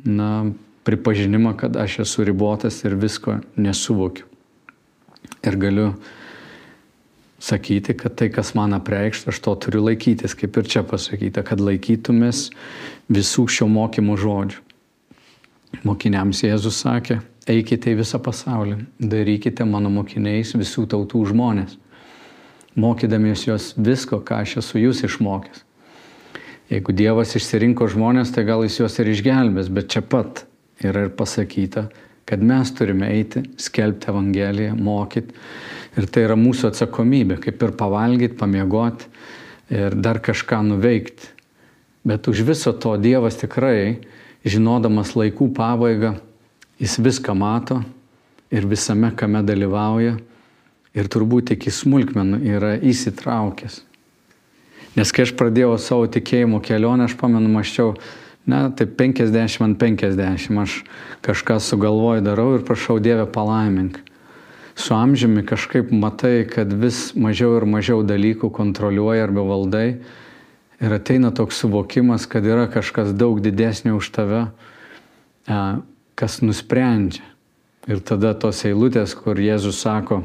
na, 0.06 0.52
pripažinimą, 0.84 1.54
kad 1.58 1.78
aš 1.78 2.00
esu 2.06 2.24
ribotas 2.24 2.84
ir 2.84 2.96
visko 2.96 3.40
nesuvokiu. 3.56 4.26
Ir 5.46 5.56
galiu 5.60 5.92
sakyti, 7.40 7.94
kad 7.94 8.16
tai, 8.20 8.30
kas 8.34 8.54
man 8.56 8.74
apreikšta, 8.76 9.32
aš 9.32 9.40
to 9.44 9.56
turiu 9.56 9.84
laikytis, 9.86 10.36
kaip 10.36 10.58
ir 10.58 10.68
čia 10.68 10.84
pasakyta, 10.88 11.44
kad 11.48 11.62
laikytumės 11.64 12.50
visų 13.12 13.48
šio 13.48 13.70
mokymo 13.72 14.18
žodžių. 14.20 14.66
Mokiniams 15.86 16.42
Jėzus 16.44 16.82
sakė, 16.82 17.20
eikite 17.48 17.94
į 17.94 18.00
visą 18.02 18.20
pasaulį, 18.24 18.80
darykite 19.00 19.68
mano 19.70 19.92
mokiniais 19.94 20.56
visų 20.58 20.88
tautų 20.90 21.22
žmonės, 21.30 21.78
mokydamiesi 22.80 23.52
juos 23.52 23.72
visko, 23.78 24.20
ką 24.26 24.42
aš 24.44 24.60
esu 24.64 24.82
jūs 24.82 25.06
išmokęs. 25.06 25.69
Jeigu 26.70 26.94
Dievas 26.94 27.34
išsirinko 27.34 27.88
žmonės, 27.90 28.30
tai 28.36 28.44
gal 28.46 28.62
jis 28.62 28.78
juos 28.84 29.00
ir 29.02 29.10
išgelbės, 29.10 29.72
bet 29.74 29.90
čia 29.90 30.04
pat 30.06 30.44
yra 30.86 31.08
ir 31.08 31.16
pasakyta, 31.18 31.88
kad 32.30 32.44
mes 32.46 32.70
turime 32.78 33.10
eiti, 33.10 33.42
skelbti 33.58 34.12
Evangeliją, 34.12 34.76
mokyti. 34.78 35.34
Ir 35.98 36.06
tai 36.14 36.28
yra 36.28 36.38
mūsų 36.38 36.70
atsakomybė, 36.70 37.40
kaip 37.42 37.66
ir 37.66 37.74
pavalgyti, 37.80 38.38
pamiegoti 38.38 39.10
ir 39.74 39.98
dar 39.98 40.22
kažką 40.22 40.62
nuveikti. 40.68 41.34
Bet 42.06 42.30
už 42.30 42.46
viso 42.46 42.76
to 42.78 42.94
Dievas 43.02 43.42
tikrai, 43.42 44.06
žinodamas 44.46 45.16
laikų 45.18 45.50
pabaigą, 45.58 46.14
jis 46.80 47.00
viską 47.02 47.34
mato 47.36 47.82
ir 48.54 48.70
visame, 48.70 49.10
kame 49.18 49.42
dalyvauja 49.46 50.16
ir 50.94 51.10
turbūt 51.12 51.58
iki 51.58 51.74
smulkmenų 51.74 52.44
yra 52.46 52.76
įsitraukęs. 52.78 53.82
Nes 54.98 55.12
kai 55.14 55.28
aš 55.28 55.36
pradėjau 55.38 55.76
savo 55.82 56.08
tikėjimo 56.10 56.62
kelionę, 56.66 57.06
aš 57.06 57.16
pamenu, 57.20 57.52
maščiau, 57.54 57.94
ne, 58.50 58.62
tai 58.76 58.88
50 58.88 59.66
ant 59.66 59.78
50, 59.82 60.62
aš 60.64 60.80
kažką 61.26 61.60
sugalvoju 61.62 62.26
darau 62.26 62.54
ir 62.58 62.66
prašau 62.66 63.00
Dievę 63.00 63.28
palaimink. 63.30 64.00
su 64.80 64.94
amžiumi 64.96 65.46
kažkaip 65.46 65.92
matai, 65.92 66.48
kad 66.48 66.72
vis 66.74 67.12
mažiau 67.16 67.58
ir 67.58 67.66
mažiau 67.68 68.00
dalykų 68.04 68.48
kontroliuoja 68.56 69.26
arba 69.28 69.44
valdai 69.44 69.88
ir 70.80 70.94
ateina 70.96 71.32
toks 71.36 71.60
suvokimas, 71.60 72.26
kad 72.26 72.46
yra 72.48 72.70
kažkas 72.72 73.12
daug 73.12 73.42
didesnio 73.44 73.98
už 74.00 74.10
tave, 74.16 74.46
kas 76.16 76.40
nusprendžia. 76.42 77.26
Ir 77.90 78.00
tada 78.06 78.32
tos 78.38 78.62
eilutės, 78.68 79.16
kur 79.18 79.40
Jėzus 79.40 79.82
sako, 79.82 80.22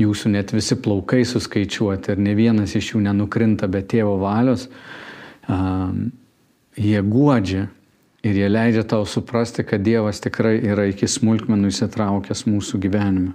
jūsų 0.00 0.32
net 0.34 0.52
visi 0.54 0.76
plaukai 0.80 1.22
suskaičiuoti 1.28 2.14
ir 2.14 2.22
ne 2.22 2.34
vienas 2.34 2.74
iš 2.74 2.94
jų 2.94 3.04
nenukrinta 3.04 3.68
be 3.70 3.82
tėvo 3.82 4.16
valios, 4.22 4.68
jie 6.74 7.02
guodžia 7.02 7.68
ir 8.24 8.40
jie 8.40 8.48
leidžia 8.48 8.84
tau 8.88 9.04
suprasti, 9.06 9.64
kad 9.68 9.84
Dievas 9.84 10.22
tikrai 10.24 10.56
yra 10.64 10.88
iki 10.90 11.08
smulkmenų 11.10 11.70
įsitraukęs 11.70 12.46
mūsų 12.48 12.80
gyvenime. 12.80 13.34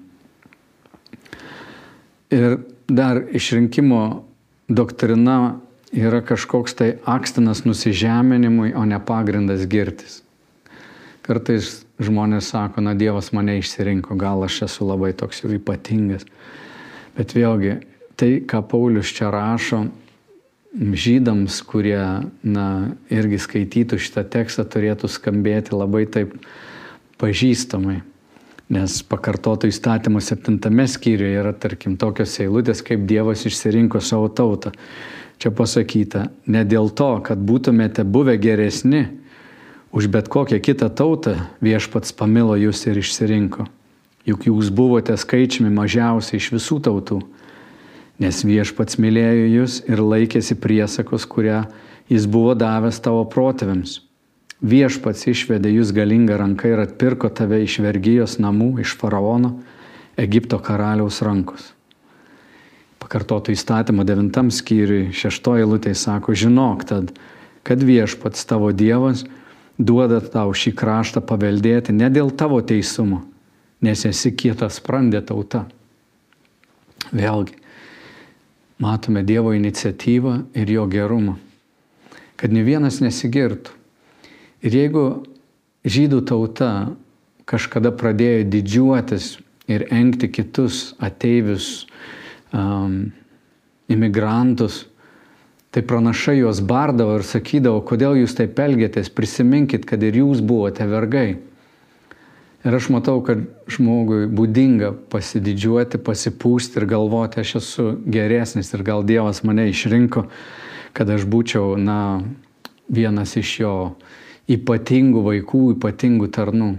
Ir 2.34 2.60
dar 2.89 3.22
išrinkimo 3.34 4.24
doktrina 4.70 5.60
yra 5.94 6.22
kažkoks 6.25 6.75
tai 6.78 6.89
akstinas 7.10 7.63
nusižeminimui, 7.66 8.74
o 8.78 8.86
ne 8.86 9.00
pagrindas 9.01 9.66
girtis. 9.70 10.22
Kartais 11.25 11.84
žmonės 12.00 12.51
sako, 12.53 12.84
na 12.84 12.96
Dievas 12.98 13.32
mane 13.36 13.58
išsirinko, 13.60 14.15
gal 14.20 14.44
aš 14.48 14.63
esu 14.70 14.88
labai 14.88 15.12
toks 15.18 15.44
jau 15.44 15.51
ypatingas. 15.53 16.25
Bet 17.18 17.36
vėlgi, 17.36 17.79
tai, 18.20 18.32
ką 18.48 18.63
Paulius 18.72 19.12
čia 19.15 19.32
rašo, 19.34 19.86
žydams, 20.74 21.62
kurie, 21.68 22.29
na, 22.46 22.68
irgi 23.12 23.39
skaitytų 23.41 24.00
šitą 24.00 24.24
tekstą, 24.32 24.65
turėtų 24.70 25.10
skambėti 25.12 25.75
labai 25.75 26.06
taip 26.12 26.36
pažįstamai. 27.20 28.00
Nes 28.70 29.00
pakartoto 29.10 29.65
įstatymo 29.65 30.22
septintame 30.22 30.86
skyriuje 30.86 31.39
yra, 31.41 31.56
tarkim, 31.58 31.98
tokios 31.98 32.36
eilutės, 32.39 32.84
kaip 32.86 33.08
Dievas 33.10 33.48
išsirinko 33.50 33.98
savo 33.98 34.29
tautą. 34.29 34.75
Čia 35.41 35.50
pasakyta, 35.56 36.27
ne 36.51 36.62
dėl 36.68 36.91
to, 36.94 37.10
kad 37.25 37.39
būtumėte 37.41 38.03
buvę 38.06 38.36
geresni 38.38 39.08
už 39.91 40.08
bet 40.08 40.29
kokią 40.29 40.60
kitą 40.62 40.89
tautą, 40.89 41.36
viešpats 41.62 42.13
pamilo 42.13 42.58
jūs 42.60 42.86
ir 42.89 43.00
išsirinko. 43.01 43.67
Juk 44.27 44.50
jūs 44.50 44.69
buvote 44.69 45.15
skaičiumi 45.17 45.72
mažiausiai 45.74 46.38
iš 46.38 46.51
visų 46.58 46.81
tautų, 46.86 47.22
nes 48.19 48.43
viešpats 48.46 49.00
mylėjo 49.01 49.48
jūs 49.55 49.79
ir 49.89 50.03
laikėsi 50.03 50.60
priesakos, 50.60 51.25
kurią 51.25 51.63
jis 52.12 52.29
buvo 52.29 52.53
davęs 52.58 53.01
tavo 53.01 53.25
protėviams 53.25 54.01
Viešpats 54.60 55.24
išvedė 55.31 55.69
jūs 55.72 55.93
galingą 55.96 56.36
ranką 56.36 56.67
ir 56.67 56.81
atpirko 56.84 57.29
tave 57.31 57.62
iš 57.63 57.77
vergyjos 57.79 58.36
namų, 58.43 58.81
iš 58.84 58.98
faraono, 59.00 59.53
Egipto 60.19 60.60
karaliaus 60.60 61.22
rankos. 61.24 61.69
Pakartoto 63.00 63.53
įstatymo 63.55 64.03
devintam 64.03 64.50
skyriui 64.51 65.13
šeštoji 65.15 65.63
lūtė 65.63 65.93
sako, 65.96 66.36
žinok 66.36 66.84
tad, 66.89 67.13
kad 67.63 67.79
viešpats 67.88 68.43
tavo 68.50 68.74
Dievas 68.75 69.24
duoda 69.79 70.19
tau 70.21 70.53
šį 70.53 70.75
kraštą 70.77 71.24
paveldėti 71.25 71.95
ne 71.95 72.12
dėl 72.13 72.29
tavo 72.36 72.59
teisumo, 72.62 73.24
nes 73.81 74.05
esi 74.05 74.36
kietas 74.36 74.77
sprandė 74.81 75.24
tauta. 75.25 75.65
Vėlgi, 77.15 77.55
matome 78.83 79.24
Dievo 79.25 79.55
iniciatyvą 79.55 80.36
ir 80.59 80.75
jo 80.75 80.86
gerumą, 80.91 81.39
kad 82.38 82.53
ne 82.53 82.62
vienas 82.67 83.00
nesigirtų 83.01 83.79
Ir 84.59 84.75
jeigu 84.75 85.03
žydų 85.88 86.19
tauta 86.27 86.71
kažkada 87.48 87.93
pradėjo 87.95 88.43
didžiuotis 88.51 89.38
ir 89.71 89.86
engti 89.95 90.27
kitus 90.27 90.98
ateivius, 91.00 91.86
um, 92.51 93.13
imigrantus, 93.89 94.83
tai 95.79 95.88
pranašai 95.88 96.39
juos 96.41 96.59
bardavo 96.59 97.15
ir 97.15 97.23
sakydavo, 97.23 97.80
kodėl 97.88 98.17
jūs 98.19 98.34
taip 98.36 98.58
elgėtės, 98.60 99.08
prisiminkit, 99.15 99.86
kad 99.88 100.01
ir 100.04 100.17
jūs 100.19 100.41
buvote 100.43 100.84
vergai. 100.84 101.39
Ir 102.67 102.75
aš 102.75 102.89
matau, 102.91 103.21
kad 103.23 103.45
žmogui 103.71 104.25
būdinga 104.27 104.91
pasididžiuoti, 105.13 106.01
pasipūsti 106.04 106.82
ir 106.82 106.86
galvoti, 106.89 107.39
aš 107.39 107.54
esu 107.62 107.86
geresnis 108.04 108.73
ir 108.75 108.84
gal 108.84 109.06
Dievas 109.08 109.39
mane 109.47 109.69
išrinko, 109.69 110.25
kad 110.91 111.08
aš 111.08 111.23
būčiau, 111.23 111.77
na, 111.80 112.25
vienas 112.91 113.38
iš 113.39 113.54
jo 113.62 113.75
ypatingų 114.51 115.23
vaikų, 115.30 115.62
ypatingų 115.77 116.27
tarnų. 116.36 116.73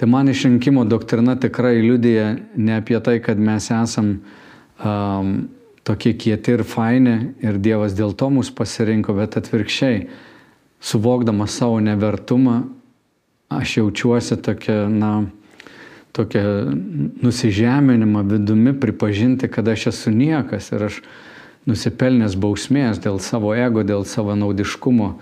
Tai 0.00 0.08
man 0.08 0.32
išrinkimo 0.32 0.86
doktrina 0.88 1.36
tikrai 1.36 1.76
liudija 1.84 2.32
ne 2.56 2.80
apie 2.80 2.96
tai, 3.04 3.18
kad 3.20 3.36
mes 3.36 3.68
esam 3.68 4.14
um, 4.80 5.36
tokie 5.84 6.14
kieti 6.16 6.56
ir 6.56 6.64
faini 6.64 7.34
ir 7.44 7.60
Dievas 7.60 7.94
dėl 7.96 8.14
to 8.16 8.30
mus 8.32 8.50
pasirinko, 8.50 9.14
bet 9.18 9.36
atvirkščiai, 9.40 10.06
suvokdamas 10.84 11.56
savo 11.60 11.80
nevertumą, 11.84 12.62
aš 13.52 13.78
jaučiuosi 13.78 14.38
tokia, 14.42 14.84
na, 14.88 15.12
tokia 16.16 16.42
nusižeminimą 17.22 18.24
vidumi 18.32 18.74
pripažinti, 18.80 19.48
kad 19.52 19.68
aš 19.68 19.90
esu 19.92 20.12
niekas 20.14 20.72
ir 20.72 20.88
aš 20.88 21.00
nusipelnęs 21.68 22.36
bausmės 22.40 23.00
dėl 23.04 23.20
savo 23.24 23.54
ego, 23.56 23.84
dėl 23.84 24.04
savo 24.08 24.36
naudiškumo 24.36 25.14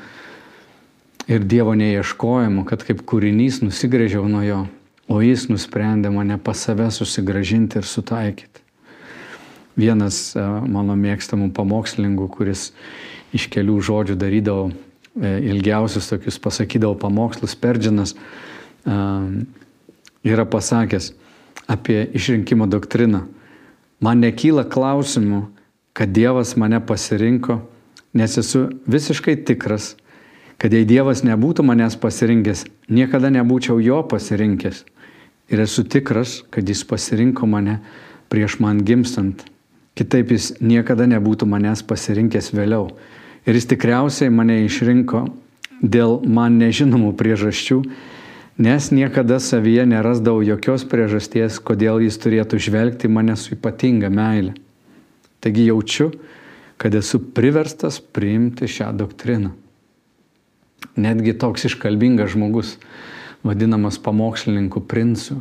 ir 1.30 1.44
Dievo 1.46 1.74
neieškojimo, 1.78 2.66
kad 2.66 2.82
kaip 2.86 3.04
kūrinys 3.06 3.60
nusigrėžiau 3.62 4.26
nuo 4.30 4.42
jo, 4.46 4.64
o 5.10 5.22
jis 5.22 5.46
nusprendė 5.50 6.10
mane 6.14 6.38
pas 6.42 6.58
save 6.58 6.90
susigražinti 6.94 7.78
ir 7.78 7.86
sutaikyti. 7.86 8.61
Vienas 9.78 10.34
e, 10.36 10.42
mano 10.68 10.96
mėgstamų 10.98 11.50
pamokslininkų, 11.56 12.28
kuris 12.34 12.70
iš 13.32 13.48
kelių 13.52 13.78
žodžių 13.80 14.16
darydavo 14.20 14.68
e, 14.68 14.74
ilgiausius 15.52 16.10
tokius, 16.10 16.38
pasakydavo 16.42 16.98
pamokslus, 17.00 17.56
Perdžinas, 17.56 18.12
e, 18.12 18.98
yra 20.28 20.44
pasakęs 20.44 21.12
apie 21.72 22.04
išrinkimo 22.12 22.68
doktriną. 22.68 23.24
Man 24.02 24.20
nekyla 24.20 24.66
klausimų, 24.68 25.46
kad 25.96 26.12
Dievas 26.12 26.56
mane 26.58 26.80
pasirinko, 26.84 27.60
nes 28.12 28.36
esu 28.40 28.66
visiškai 28.90 29.38
tikras, 29.46 29.94
kad 30.60 30.74
jei 30.74 30.84
Dievas 30.88 31.22
nebūtų 31.24 31.64
manęs 31.64 31.96
pasirinkęs, 32.00 32.66
niekada 32.92 33.32
nebūčiau 33.32 33.80
jo 33.82 34.02
pasirinkęs. 34.04 34.84
Ir 35.52 35.64
esu 35.64 35.84
tikras, 35.84 36.42
kad 36.52 36.68
jis 36.68 36.84
pasirinko 36.88 37.48
mane 37.48 37.80
prieš 38.32 38.58
man 38.62 38.84
gimstant. 38.84 39.46
Kitaip 39.98 40.32
jis 40.32 40.52
niekada 40.60 41.06
nebūtų 41.10 41.46
manęs 41.48 41.84
pasirinkęs 41.84 42.52
vėliau. 42.56 42.88
Ir 43.44 43.58
jis 43.58 43.68
tikriausiai 43.74 44.32
mane 44.32 44.62
išrinko 44.64 45.26
dėl 45.82 46.20
man 46.24 46.58
nežinomų 46.62 47.12
priežasčių, 47.18 47.80
nes 48.62 48.90
niekada 48.94 49.40
savyje 49.42 49.84
nerasdavau 49.90 50.44
jokios 50.46 50.86
priežasties, 50.88 51.58
kodėl 51.58 52.04
jis 52.04 52.20
turėtų 52.22 52.60
žvelgti 52.62 53.10
mane 53.10 53.36
su 53.36 53.56
ypatinga 53.56 54.12
meile. 54.12 54.54
Taigi 55.42 55.66
jaučiu, 55.68 56.12
kad 56.78 56.94
esu 56.94 57.18
priverstas 57.34 57.98
priimti 57.98 58.70
šią 58.70 58.92
doktriną 58.96 59.56
netgi 60.96 61.34
toks 61.38 61.64
iškalbingas 61.64 62.32
žmogus, 62.34 62.76
vadinamas 63.42 63.98
pamokslininku 63.98 64.84
princu, 64.86 65.40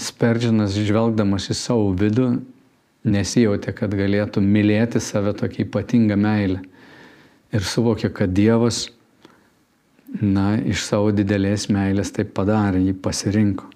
Sperdžinas 0.00 0.78
žvelgdamas 0.80 1.50
į 1.52 1.54
savo 1.58 1.90
vidų 1.98 2.38
nesijautė, 3.06 3.72
kad 3.76 3.94
galėtų 3.94 4.42
mylėti 4.42 5.00
save 5.02 5.34
tokį 5.38 5.66
ypatingą 5.66 6.16
meilę. 6.18 6.62
Ir 7.54 7.64
suvokė, 7.64 8.10
kad 8.12 8.32
Dievas, 8.36 8.88
na, 10.20 10.56
iš 10.58 10.84
savo 10.84 11.12
didelės 11.14 11.68
meilės 11.72 12.12
taip 12.16 12.34
padarė, 12.36 12.82
jį 12.84 12.96
pasirinko. 13.04 13.68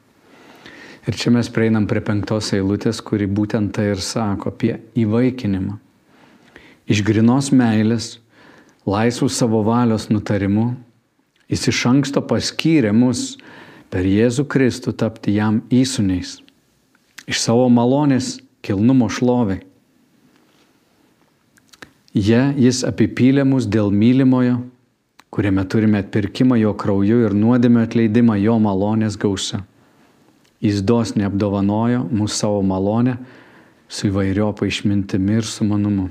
Ir 1.08 1.16
čia 1.18 1.32
mes 1.34 1.48
prieinam 1.50 1.88
prie 1.90 2.02
penktos 2.04 2.52
eilutės, 2.54 3.00
kuri 3.02 3.26
būtent 3.26 3.72
tai 3.74 3.88
ir 3.90 4.02
sako 4.02 4.52
apie 4.52 4.76
įvaikinimą. 5.02 5.78
Iš 6.86 7.02
grinos 7.06 7.50
meilės 7.54 8.16
laisvų 8.86 9.28
savo 9.32 9.62
valios 9.66 10.08
nutarimu, 10.10 10.74
jis 11.50 11.68
iš 11.72 11.80
anksto 11.90 12.22
paskyrė 12.22 12.92
mus 12.94 13.36
per 13.90 14.06
Jėzų 14.06 14.46
Kristų 14.50 14.94
tapti 14.98 15.34
jam 15.36 15.60
įsūniais. 15.74 16.38
Iš 17.26 17.42
savo 17.42 17.68
malonės 17.70 18.36
kilnumo 18.62 19.08
šloviai. 19.10 19.60
Jie 22.12 22.42
jis 22.60 22.82
apipylė 22.84 23.44
mus 23.48 23.66
dėl 23.66 23.88
mylimojo, 23.90 24.58
kuriame 25.32 25.64
turime 25.64 26.02
atpirkimą 26.02 26.58
jo 26.60 26.74
krauju 26.76 27.22
ir 27.26 27.36
nuodėmio 27.36 27.86
atleidimą 27.86 28.36
jo 28.42 28.58
malonės 28.60 29.16
gausa. 29.16 29.62
Jis 30.62 30.82
dosniai 30.86 31.26
apdovanojo 31.30 32.04
mūsų 32.12 32.36
savo 32.36 32.60
malonę 32.62 33.16
su 33.88 34.10
įvairiopa 34.10 34.68
išmintimi 34.68 35.40
ir 35.40 35.48
sumanumu. 35.48 36.10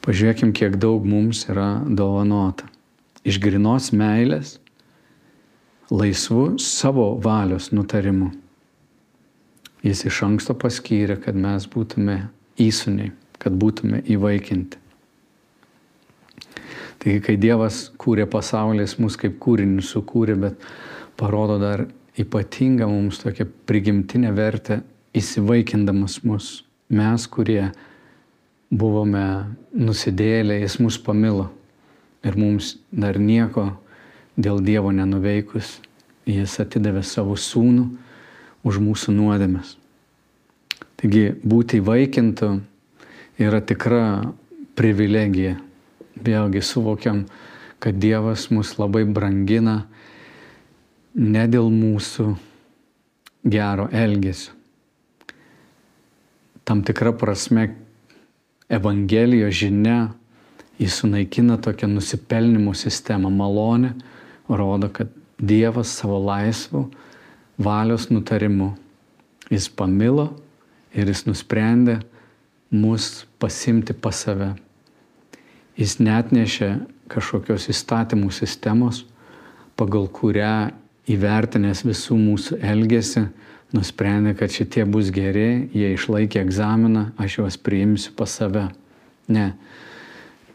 Pažiūrėkim, 0.00 0.54
kiek 0.56 0.78
daug 0.80 1.04
mums 1.04 1.44
yra 1.52 1.82
dovanota. 1.84 2.64
Iš 3.20 3.36
grinos 3.36 3.90
meilės 3.92 4.56
laisvu 5.92 6.56
savo 6.56 7.12
valios 7.20 7.68
nutarimu. 7.76 8.30
Jis 9.86 10.04
iš 10.10 10.22
anksto 10.26 10.54
paskyrė, 10.60 11.16
kad 11.22 11.36
mes 11.38 11.64
būtume 11.70 12.18
įsuniai, 12.60 13.14
kad 13.40 13.56
būtume 13.56 14.02
įvaikinti. 14.12 14.76
Taigi, 17.00 17.20
kai 17.24 17.36
Dievas 17.40 17.86
kūrė 17.96 18.26
pasaulį, 18.28 18.84
jis 18.84 18.98
mus 19.00 19.16
kaip 19.16 19.38
kūrinį 19.40 19.80
sukūrė, 19.88 20.34
bet 20.36 20.66
parodo 21.16 21.56
dar 21.62 21.86
ypatingą 22.20 22.88
mums 22.90 23.22
tokią 23.22 23.46
prigimtinę 23.68 24.34
vertę, 24.36 24.82
įsivaikindamas 25.16 26.18
mus. 26.28 26.50
Mes, 26.92 27.24
kurie 27.30 27.70
buvome 28.70 29.24
nusidėlę, 29.72 30.60
jis 30.60 30.76
mus 30.82 30.98
pamilo 31.00 31.48
ir 32.26 32.36
mums 32.36 32.74
dar 32.92 33.16
nieko 33.18 33.70
dėl 34.36 34.60
Dievo 34.60 34.92
nenuveikus, 34.92 35.78
jis 36.28 36.58
atidavė 36.60 37.00
savo 37.06 37.32
sūnų 37.38 37.88
už 38.66 38.80
mūsų 38.82 39.14
nuodėmes. 39.16 39.76
Taigi 41.00 41.30
būti 41.40 41.80
įvaikintų 41.80 42.50
yra 43.40 43.60
tikra 43.64 44.04
privilegija. 44.76 45.56
Vėlgi 46.20 46.60
suvokiam, 46.60 47.24
kad 47.80 47.96
Dievas 47.96 48.50
mus 48.52 48.74
labai 48.76 49.06
brangina 49.08 49.86
ne 51.16 51.44
dėl 51.48 51.70
mūsų 51.72 52.34
gero 53.48 53.88
elgesio. 53.88 54.52
Tam 56.68 56.84
tikra 56.84 57.14
prasme 57.16 57.70
Evangelijos 58.70 59.56
žinia, 59.58 60.12
jis 60.78 61.00
sunaikina 61.00 61.56
tokią 61.58 61.88
nusipelnimo 61.90 62.76
sistemą, 62.78 63.32
malonę, 63.32 63.94
rodo, 64.46 64.92
kad 64.92 65.08
Dievas 65.40 65.90
savo 65.96 66.20
laisvų 66.22 66.84
valios 67.60 68.08
nutarimu 68.10 68.72
jis 69.50 69.68
pamilo 69.68 70.30
ir 70.94 71.10
jis 71.10 71.26
nusprendė 71.26 72.00
mus 72.70 73.26
pasimti 73.42 73.92
pas 73.92 74.16
save. 74.24 74.54
Jis 75.78 75.98
net 76.00 76.30
nešė 76.34 76.70
kažkokios 77.10 77.68
įstatymų 77.72 78.30
sistemos, 78.34 79.04
pagal 79.78 80.06
kurią 80.12 80.70
įvertinęs 81.10 81.82
visų 81.86 82.18
mūsų 82.20 82.60
elgesį, 82.62 83.24
nusprendė, 83.74 84.34
kad 84.38 84.52
šitie 84.54 84.84
bus 84.86 85.10
geri, 85.14 85.70
jie 85.74 85.92
išlaikė 85.94 86.42
egzaminą, 86.42 87.10
aš 87.18 87.40
juos 87.40 87.56
priimsiu 87.58 88.14
pas 88.18 88.30
save. 88.40 88.68
Ne, 89.30 89.52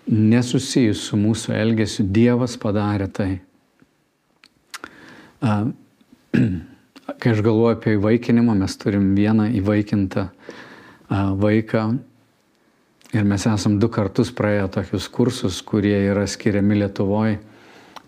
nesusijus 0.08 1.04
su 1.10 1.20
mūsų 1.20 1.56
elgesiu, 1.56 2.06
Dievas 2.08 2.58
padarė 2.60 3.10
tai. 3.12 3.32
Kai 7.06 7.36
aš 7.36 7.42
galvoju 7.46 7.76
apie 7.76 7.96
įvaikinimą, 8.00 8.56
mes 8.58 8.78
turim 8.82 9.12
vieną 9.18 9.52
įvaikintą 9.60 10.30
vaiką 11.38 11.84
ir 13.14 13.28
mes 13.30 13.46
esam 13.46 13.78
du 13.80 13.90
kartus 13.94 14.32
praėję 14.34 14.72
tokius 14.74 15.06
kursus, 15.14 15.62
kurie 15.62 15.98
yra 16.10 16.26
skiriami 16.28 16.80
Lietuvoje 16.82 17.38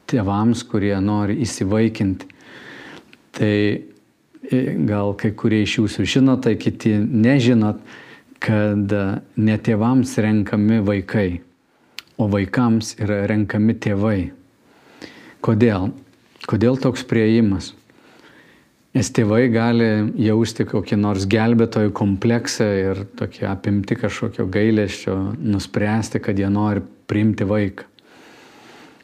tėvams, 0.08 0.64
kurie 0.66 0.96
nori 1.04 1.38
įsivaikinti. 1.44 2.30
Tai 3.38 3.54
e, 3.54 4.60
gal 4.90 5.14
kai 5.20 5.34
kurie 5.38 5.62
iš 5.66 5.78
jūsų 5.82 6.08
žinot, 6.08 6.46
tai 6.48 6.56
kiti 6.58 6.96
nežinot, 6.98 7.82
kad 8.42 8.94
ne 9.38 9.58
tėvams 9.62 10.14
renkami 10.22 10.82
vaikai, 10.86 11.42
o 12.18 12.30
vaikams 12.32 12.96
yra 13.02 13.26
renkami 13.30 13.78
tėvai. 13.78 14.20
Kodėl? 15.46 15.92
Kodėl 16.48 16.78
toks 16.82 17.04
prieimas? 17.06 17.74
Nes 18.98 19.12
tėvai 19.14 19.44
gali 19.54 19.88
jausti 20.26 20.64
kokį 20.66 20.98
nors 20.98 21.28
gelbėtojų 21.30 21.92
kompleksą 21.94 22.66
ir 22.80 23.02
tokį 23.20 23.44
apimti 23.46 23.94
kažkokio 24.00 24.48
gailėščio, 24.50 25.18
nuspręsti, 25.38 26.22
kad 26.24 26.40
jie 26.42 26.48
nori 26.50 26.82
priimti 27.06 27.46
vaiką. 27.46 27.86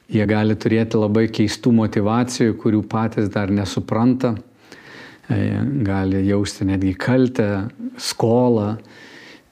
Jie 0.09 0.25
gali 0.25 0.55
turėti 0.57 0.97
labai 0.97 1.27
keistų 1.29 1.75
motivacijų, 1.77 2.55
kurių 2.63 2.81
patys 2.89 3.29
dar 3.35 3.53
nesupranta, 3.53 4.31
e, 5.29 5.37
gali 5.85 6.23
jausti 6.25 6.65
netgi 6.71 6.95
kaltę, 6.97 7.49
skolą 8.01 8.71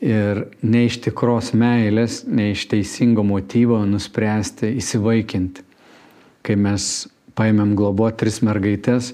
ir 0.01 0.47
ne 0.63 0.87
iš 0.87 1.03
tikros 1.05 1.51
meilės, 1.53 2.23
ne 2.25 2.49
iš 2.55 2.65
teisingo 2.71 3.21
motyvo 3.21 3.83
nuspręsti 3.85 4.73
įsivaikinti. 4.81 5.67
Kai 6.41 6.57
mes 6.57 6.89
paėmėm 7.37 7.75
globoti 7.77 8.23
tris 8.23 8.41
mergaitės, 8.41 9.11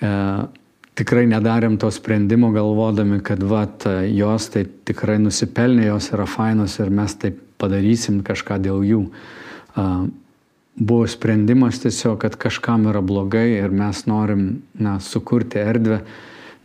e, 0.00 0.10
tikrai 0.98 1.24
nedarėm 1.30 1.78
to 1.82 1.90
sprendimo 1.94 2.50
galvodami, 2.54 3.20
kad 3.24 3.42
vat, 3.42 3.86
jos 4.10 4.50
tai 4.54 4.64
tikrai 4.86 5.18
nusipelnė, 5.22 5.88
jos 5.90 6.12
yra 6.14 6.26
fainos 6.30 6.78
ir 6.80 6.92
mes 6.94 7.16
taip 7.18 7.40
padarysim 7.60 8.22
kažką 8.26 8.60
dėl 8.62 8.84
jų. 8.86 9.02
E, 9.10 9.88
buvo 10.76 11.06
sprendimas 11.06 11.80
tiesiog, 11.82 12.18
kad 12.22 12.38
kažkam 12.40 12.88
yra 12.90 13.02
blogai 13.04 13.58
ir 13.58 13.74
mes 13.74 14.06
norim 14.10 14.62
na, 14.74 14.98
sukurti 15.00 15.62
erdvę, 15.62 16.00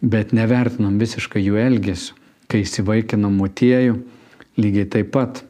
bet 0.02 0.34
nevertinam 0.34 0.98
visiškai 1.02 1.44
jų 1.44 1.60
elgesių. 1.66 2.16
Kai 2.50 2.64
įsivaikinam 2.66 3.36
motiejų, 3.38 4.00
lygiai 4.58 4.88
taip 4.90 5.12
pat 5.14 5.44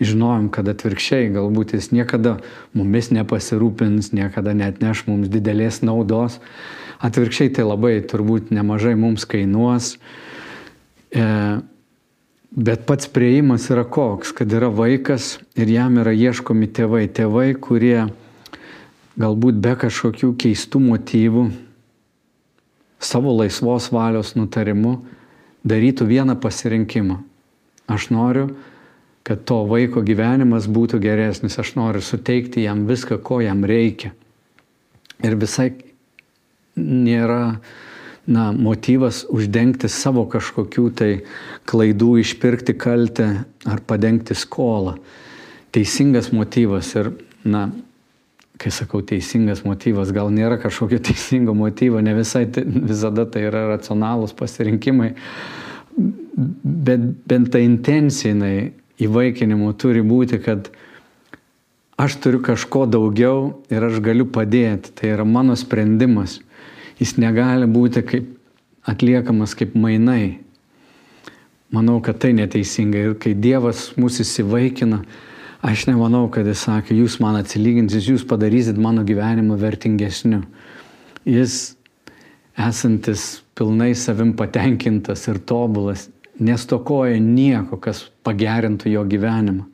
žinojom, 0.00 0.48
kad 0.52 0.68
atvirkščiai 0.68 1.30
galbūt 1.34 1.74
jis 1.76 1.90
niekada 1.92 2.36
mumis 2.76 3.10
nepasirūpins, 3.12 4.12
niekada 4.16 4.54
net 4.56 4.80
neš 4.84 5.04
mums 5.08 5.28
didelės 5.32 5.82
naudos. 5.84 6.40
Atvirkščiai 7.04 7.52
tai 7.56 7.66
labai 7.66 7.98
turbūt 8.08 8.52
nemažai 8.54 8.94
mums 8.98 9.26
kainuos. 9.28 9.96
E, 11.12 11.26
bet 12.56 12.86
pats 12.88 13.10
prieimas 13.12 13.68
yra 13.72 13.84
koks, 13.84 14.32
kad 14.36 14.52
yra 14.52 14.70
vaikas 14.72 15.36
ir 15.58 15.72
jam 15.72 15.98
yra 16.00 16.14
ieškomi 16.16 16.70
tėvai. 16.72 17.04
Tėvai, 17.12 17.50
kurie 17.60 18.06
galbūt 19.20 19.60
be 19.60 19.74
kažkokių 19.80 20.32
keistų 20.40 20.80
motyvų, 20.86 21.48
savo 23.00 23.36
laisvos 23.36 23.90
valios 23.92 24.34
nutarimu 24.36 24.98
darytų 25.66 26.08
vieną 26.08 26.38
pasirinkimą. 26.40 27.20
Aš 27.92 28.10
noriu 28.10 28.48
kad 29.26 29.42
to 29.42 29.64
vaiko 29.66 30.04
gyvenimas 30.06 30.68
būtų 30.70 31.00
geresnis. 31.02 31.58
Aš 31.58 31.74
noriu 31.74 32.02
suteikti 32.04 32.62
jam 32.62 32.84
viską, 32.86 33.18
ko 33.26 33.40
jam 33.42 33.64
reikia. 33.66 34.12
Ir 35.18 35.34
visai 35.40 35.72
nėra 36.76 37.58
na, 38.26 38.50
motyvas 38.52 39.24
uždengti 39.30 39.88
savo 39.92 40.26
kažkokių 40.30 40.86
tai 40.98 41.10
klaidų, 41.68 42.16
išpirkti 42.22 42.76
kaltę 42.78 43.28
ar 43.66 43.82
padengti 43.86 44.36
skolą. 44.36 44.96
Teisingas 45.74 46.32
motyvas 46.34 46.92
ir, 46.98 47.12
na, 47.46 47.68
kai 48.60 48.72
sakau 48.72 49.02
teisingas 49.04 49.62
motyvas, 49.66 50.12
gal 50.16 50.32
nėra 50.32 50.58
kažkokio 50.62 51.00
teisingo 51.10 51.54
motyvo, 51.56 52.00
ne 52.02 52.16
visai 52.16 52.46
tai, 52.50 52.64
visada 52.66 53.26
tai 53.28 53.46
yra 53.50 53.66
racionalūs 53.74 54.34
pasirinkimai, 54.36 55.12
bet 55.96 57.06
bent 57.28 57.52
ta 57.52 57.62
intencija 57.62 58.34
jinai 58.34 58.72
įvaikinimu 59.00 59.70
turi 59.80 60.02
būti, 60.04 60.40
kad 60.44 60.70
aš 62.00 62.18
turiu 62.20 62.42
kažko 62.44 62.84
daugiau 62.88 63.62
ir 63.72 63.86
aš 63.88 64.00
galiu 64.04 64.26
padėti. 64.28 64.92
Tai 64.96 65.14
yra 65.14 65.24
mano 65.28 65.56
sprendimas. 65.56 66.40
Jis 67.00 67.16
negali 67.20 67.68
būti 67.68 68.02
kaip 68.06 68.32
atliekamas 68.86 69.54
kaip 69.58 69.74
mainai. 69.76 70.38
Manau, 71.74 71.98
kad 72.00 72.20
tai 72.22 72.32
neteisinga. 72.36 73.02
Ir 73.02 73.16
kai 73.20 73.34
Dievas 73.34 73.90
mūsų 73.98 74.22
įsivaikina, 74.22 75.00
aš 75.66 75.88
nemanau, 75.90 76.28
kad 76.32 76.46
jis 76.46 76.62
sakė, 76.68 76.94
jūs 76.94 77.18
man 77.20 77.40
atsilyginsit, 77.40 78.06
jūs 78.06 78.24
padarysit 78.28 78.78
mano 78.78 79.02
gyvenimą 79.06 79.58
vertingesniu. 79.60 80.44
Jis 81.26 81.74
esantis 82.56 83.42
pilnai 83.58 83.92
savim 83.98 84.32
patenkintas 84.38 85.26
ir 85.28 85.42
tobulas, 85.42 86.06
nestokoja 86.38 87.18
nieko, 87.20 87.80
kas 87.82 88.06
pagerintų 88.24 88.92
jo 88.94 89.02
gyvenimą. 89.08 89.66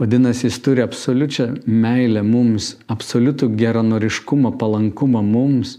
Vadinasi, 0.00 0.46
jis 0.48 0.56
turi 0.64 0.80
absoliučią 0.84 1.46
meilę 1.68 2.22
mums, 2.24 2.74
absoliutų 2.88 3.50
geranoriškumą, 3.56 4.54
palankumą 4.60 5.20
mums, 5.24 5.78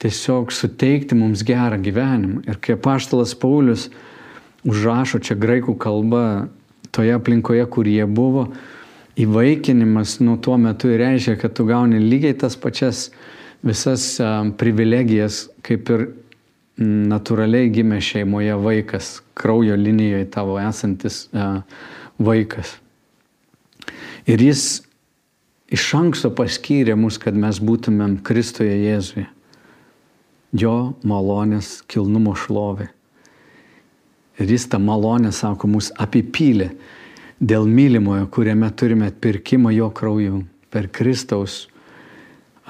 tiesiog 0.00 0.52
suteikti 0.52 1.16
mums 1.18 1.44
gerą 1.46 1.78
gyvenimą. 1.82 2.44
Ir 2.48 2.58
kai 2.62 2.76
paštalas 2.80 3.34
Paulius 3.38 3.88
užrašo 4.66 5.20
čia 5.24 5.36
graikų 5.40 5.76
kalba 5.80 6.48
toje 6.90 7.14
aplinkoje, 7.14 7.64
kur 7.70 7.88
jie 7.88 8.06
buvo, 8.08 8.48
įvaikinimas 9.20 10.18
nuo 10.24 10.38
tuo 10.42 10.56
metu 10.58 10.90
reiškia, 10.90 11.36
kad 11.40 11.54
tu 11.56 11.66
gauni 11.68 12.00
lygiai 12.00 12.36
tas 12.38 12.56
pačias 12.56 13.10
visas 13.66 14.16
privilegijas, 14.58 15.48
kaip 15.66 15.90
ir 15.92 16.06
natūraliai 16.80 17.68
gimė 17.72 18.00
šeimoje 18.00 18.54
vaikas, 18.64 19.18
kraujo 19.36 19.76
linijoje 19.76 20.30
tavo 20.32 20.56
esantis 20.60 21.26
vaikas. 22.18 22.78
Ir 24.30 24.40
jis 24.40 24.80
iš 25.70 25.84
anksto 25.98 26.30
paskyrė 26.34 26.96
mus, 26.96 27.18
kad 27.20 27.36
mes 27.36 27.60
būtumėm 27.60 28.20
Kristuje 28.24 28.78
Jėzuje. 28.86 29.28
Jo 30.52 30.94
malonės 31.06 31.80
kilnumo 31.90 32.34
šlovė. 32.34 32.88
Ir 34.40 34.50
jis 34.50 34.66
tą 34.72 34.80
malonę, 34.82 35.30
sako, 35.36 35.68
mus 35.68 35.90
apipylė 36.00 36.70
dėl 37.40 37.68
mylimojo, 37.68 38.26
kuriame 38.32 38.70
turime 38.72 39.10
atpirkimą 39.10 39.70
jo 39.76 39.90
krauju 39.94 40.42
per 40.72 40.88
Kristaus 40.88 41.66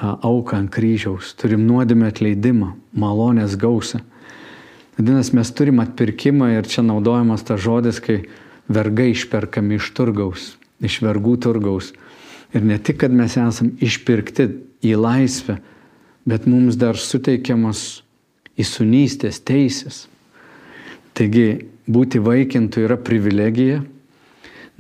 auką 0.01 0.57
ant 0.57 0.73
kryžiaus. 0.73 1.35
Turim 1.39 1.67
nuodėmę 1.69 2.09
atleidimą, 2.11 2.73
malonės 2.97 3.57
gausą. 3.61 4.01
Vadinasi, 4.97 5.35
mes 5.37 5.51
turim 5.57 5.81
atpirkimą 5.81 6.51
ir 6.57 6.69
čia 6.69 6.85
naudojamas 6.85 7.45
tas 7.47 7.61
žodis, 7.63 8.01
kai 8.01 8.23
vergai 8.69 9.11
išperkami 9.15 9.79
iš 9.79 9.91
turgaus, 9.97 10.55
iš 10.81 11.01
vergų 11.05 11.37
turgaus. 11.45 11.93
Ir 12.57 12.65
ne 12.67 12.79
tik, 12.83 13.01
kad 13.05 13.15
mes 13.15 13.37
esam 13.39 13.73
išpirkti 13.81 14.49
į 14.85 14.97
laisvę, 14.99 15.61
bet 16.29 16.47
mums 16.49 16.79
dar 16.81 16.99
suteikiamas 16.99 18.03
įsunystės 18.61 19.41
teisės. 19.47 20.05
Taigi 21.17 21.67
būti 21.91 22.21
vaikintų 22.23 22.87
yra 22.87 22.99
privilegija, 23.01 23.81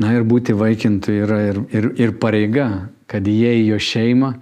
na 0.00 0.14
ir 0.16 0.24
būti 0.24 0.54
vaikintų 0.56 1.16
yra 1.24 1.40
ir, 1.50 1.60
ir, 1.74 1.90
ir 2.00 2.14
pareiga, 2.20 2.88
kad 3.10 3.26
jie 3.26 3.52
į 3.60 3.66
jo 3.72 3.80
šeimą 3.82 4.32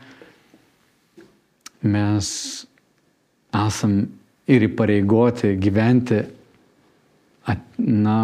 mes 1.89 2.31
esam 3.55 4.01
ir 4.51 4.65
įpareigoti 4.67 5.55
gyventi, 5.61 6.23
at, 7.49 7.61
na, 7.79 8.17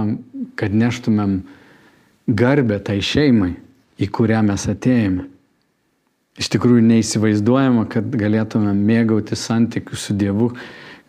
kad 0.59 0.75
neštumėm 0.77 1.39
garbę 2.29 2.81
tai 2.85 2.99
šeimai 3.05 3.55
į 4.01 4.09
kurią 4.15 4.43
mes 4.47 4.67
atėjome. 4.71 5.29
Iš 6.35 6.49
tikrųjų 6.51 6.83
neįsivaizduojama, 6.83 7.85
kad 7.91 8.09
galėtume 8.19 8.73
mėgauti 8.75 9.39
santykių 9.39 9.99
su 9.99 10.17
Dievu 10.19 10.51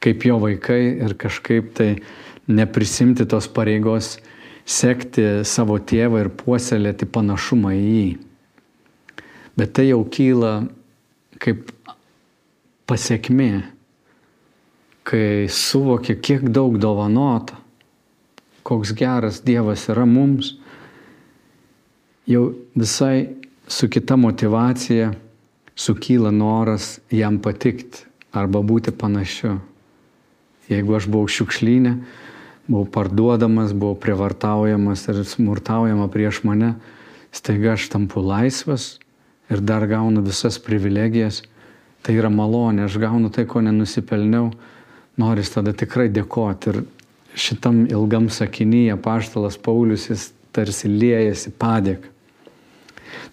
kaip 0.06 0.26
jo 0.28 0.38
vaikai 0.38 0.82
ir 1.02 1.16
kažkaip 1.18 1.72
tai 1.74 1.90
neprisimti 2.46 3.26
tos 3.26 3.48
pareigos 3.50 4.20
sekti 4.66 5.42
savo 5.46 5.80
tėvą 5.82 6.22
ir 6.22 6.30
puoselėti 6.38 7.08
panašumą 7.10 7.74
į 7.74 7.86
jį. 7.86 8.10
Bet 9.58 9.74
tai 9.78 9.88
jau 9.88 10.04
kyla 10.06 10.54
kaip 11.42 11.72
pasiekmė, 12.86 13.64
kai 15.06 15.48
suvokia, 15.50 16.18
kiek 16.22 16.46
daug 16.54 16.78
dovanota, 16.82 17.58
koks 18.66 18.94
geras 18.98 19.42
Dievas 19.46 19.88
yra 19.90 20.06
mums 20.10 20.54
jau 22.30 22.52
visai 22.78 23.32
su 23.68 23.90
kita 23.90 24.16
motivacija 24.16 25.14
sukyla 25.76 26.32
noras 26.32 27.00
jam 27.12 27.40
patikti 27.42 28.06
arba 28.32 28.60
būti 28.60 28.92
panašiu. 28.92 29.58
Jeigu 30.70 30.96
aš 30.98 31.08
buvau 31.12 31.30
šiukšlynė, 31.30 31.96
buvau 32.68 32.86
parduodamas, 32.90 33.74
buvau 33.74 33.96
prievartaujamas 34.02 35.08
ir 35.12 35.24
smurtaujama 35.26 36.08
prieš 36.12 36.42
mane, 36.44 36.74
staiga 37.32 37.76
aš 37.76 37.90
tampu 37.94 38.24
laisvas 38.24 38.96
ir 39.50 39.62
dar 39.62 39.86
gaunu 39.88 40.24
visas 40.26 40.58
privilegijas, 40.60 41.44
tai 42.02 42.18
yra 42.18 42.32
malonė, 42.34 42.86
aš 42.86 42.98
gaunu 43.02 43.30
tai, 43.34 43.46
ko 43.46 43.62
nenusipelniau, 43.62 44.50
noris 45.22 45.54
tada 45.54 45.74
tikrai 45.74 46.10
dėkoti. 46.14 46.74
Ir 46.74 46.82
šitam 47.36 47.86
ilgam 47.92 48.30
sakinyje 48.32 48.98
paštalas 49.04 49.58
Paulius 49.62 50.10
jis 50.10 50.32
tarsi 50.56 50.90
liejasi 50.90 51.54
padėk. 51.60 52.15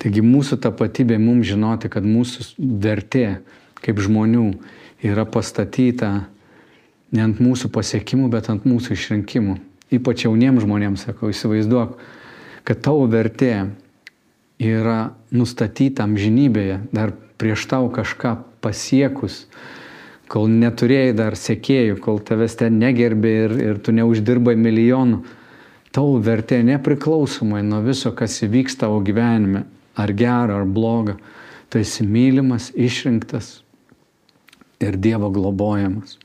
Taigi 0.03 0.25
mūsų 0.25 0.59
tapatybė 0.63 1.19
mums 1.23 1.49
žinoti, 1.51 1.91
kad 1.93 2.07
mūsų 2.07 2.47
vertė 2.59 3.27
kaip 3.83 4.01
žmonių 4.03 4.47
yra 5.03 5.27
pastatyta 5.27 6.13
ne 7.13 7.25
ant 7.27 7.43
mūsų 7.43 7.71
pasiekimų, 7.75 8.31
bet 8.33 8.49
ant 8.53 8.67
mūsų 8.69 8.97
išrinkimų. 8.97 9.59
Ypač 9.93 10.25
jauniems 10.25 10.65
žmonėms 10.65 11.05
sakau, 11.09 11.33
įsivaizduok, 11.33 11.99
kad 12.65 12.81
tavo 12.85 13.05
vertė 13.11 13.53
yra 14.63 15.13
nustatyta 15.35 16.07
amžinybėje, 16.07 16.79
dar 16.95 17.13
prieš 17.41 17.67
tau 17.69 17.91
kažką 17.93 18.37
pasiekus, 18.65 19.47
kol 20.31 20.49
neturėjai 20.49 21.13
dar 21.19 21.37
sekėjų, 21.37 21.99
kol 22.01 22.23
tavęs 22.25 22.57
ten 22.63 22.79
negerbė 22.81 23.33
ir, 23.45 23.57
ir 23.67 23.81
tu 23.85 23.93
neuždirbai 23.93 24.55
milijonų. 24.57 25.21
Tavo 25.93 26.17
vertė 26.25 26.63
nepriklausomai 26.65 27.61
nuo 27.67 27.83
viso, 27.85 28.15
kas 28.17 28.39
įvyks 28.47 28.79
tavo 28.81 29.03
gyvenime, 29.05 29.67
ar 29.97 30.13
gera, 30.17 30.61
ar 30.61 30.65
bloga, 30.65 31.17
tu 31.69 31.79
esi 31.79 32.05
mylimas, 32.07 32.71
išrinktas 32.75 33.61
ir 34.83 34.97
Dievo 34.97 35.31
globojamas. 35.31 36.19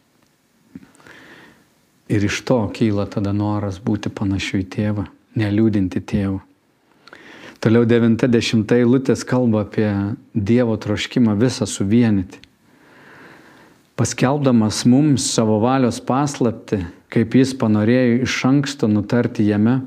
Ir 2.08 2.24
iš 2.24 2.42
to 2.48 2.60
kyla 2.74 3.06
tada 3.12 3.34
noras 3.36 3.82
būti 3.84 4.10
panašiu 4.10 4.62
į 4.64 4.68
tėvą, 4.72 5.08
neliūdinti 5.36 6.02
tėvų. 6.08 6.40
Toliau 7.58 7.88
90 7.90 8.72
eilutės 8.78 9.26
kalba 9.28 9.66
apie 9.66 9.90
Dievo 10.32 10.78
troškimą 10.78 11.34
visą 11.40 11.66
suvienyti. 11.68 12.40
Paskelbdamas 13.98 14.84
mums 14.86 15.26
savo 15.34 15.58
valios 15.60 15.98
paslapti, 16.06 16.84
kaip 17.10 17.34
jis 17.34 17.56
panorėjo 17.58 18.22
iš 18.28 18.36
anksto 18.46 18.88
nutarti 18.88 19.48
jame, 19.48 19.80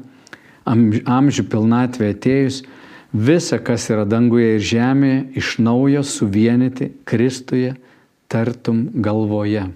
amžių 0.66 1.44
pilnatvė 1.52 2.10
atėjus, 2.16 2.64
visą, 3.12 3.58
kas 3.62 3.88
yra 3.90 4.06
danguje 4.08 4.56
ir 4.56 4.64
žemėje, 4.64 5.20
iš 5.40 5.58
naujo 5.62 6.02
suvienyti 6.06 6.90
Kristuje, 7.04 7.74
tartum 8.30 8.86
galvoje. 8.94 9.66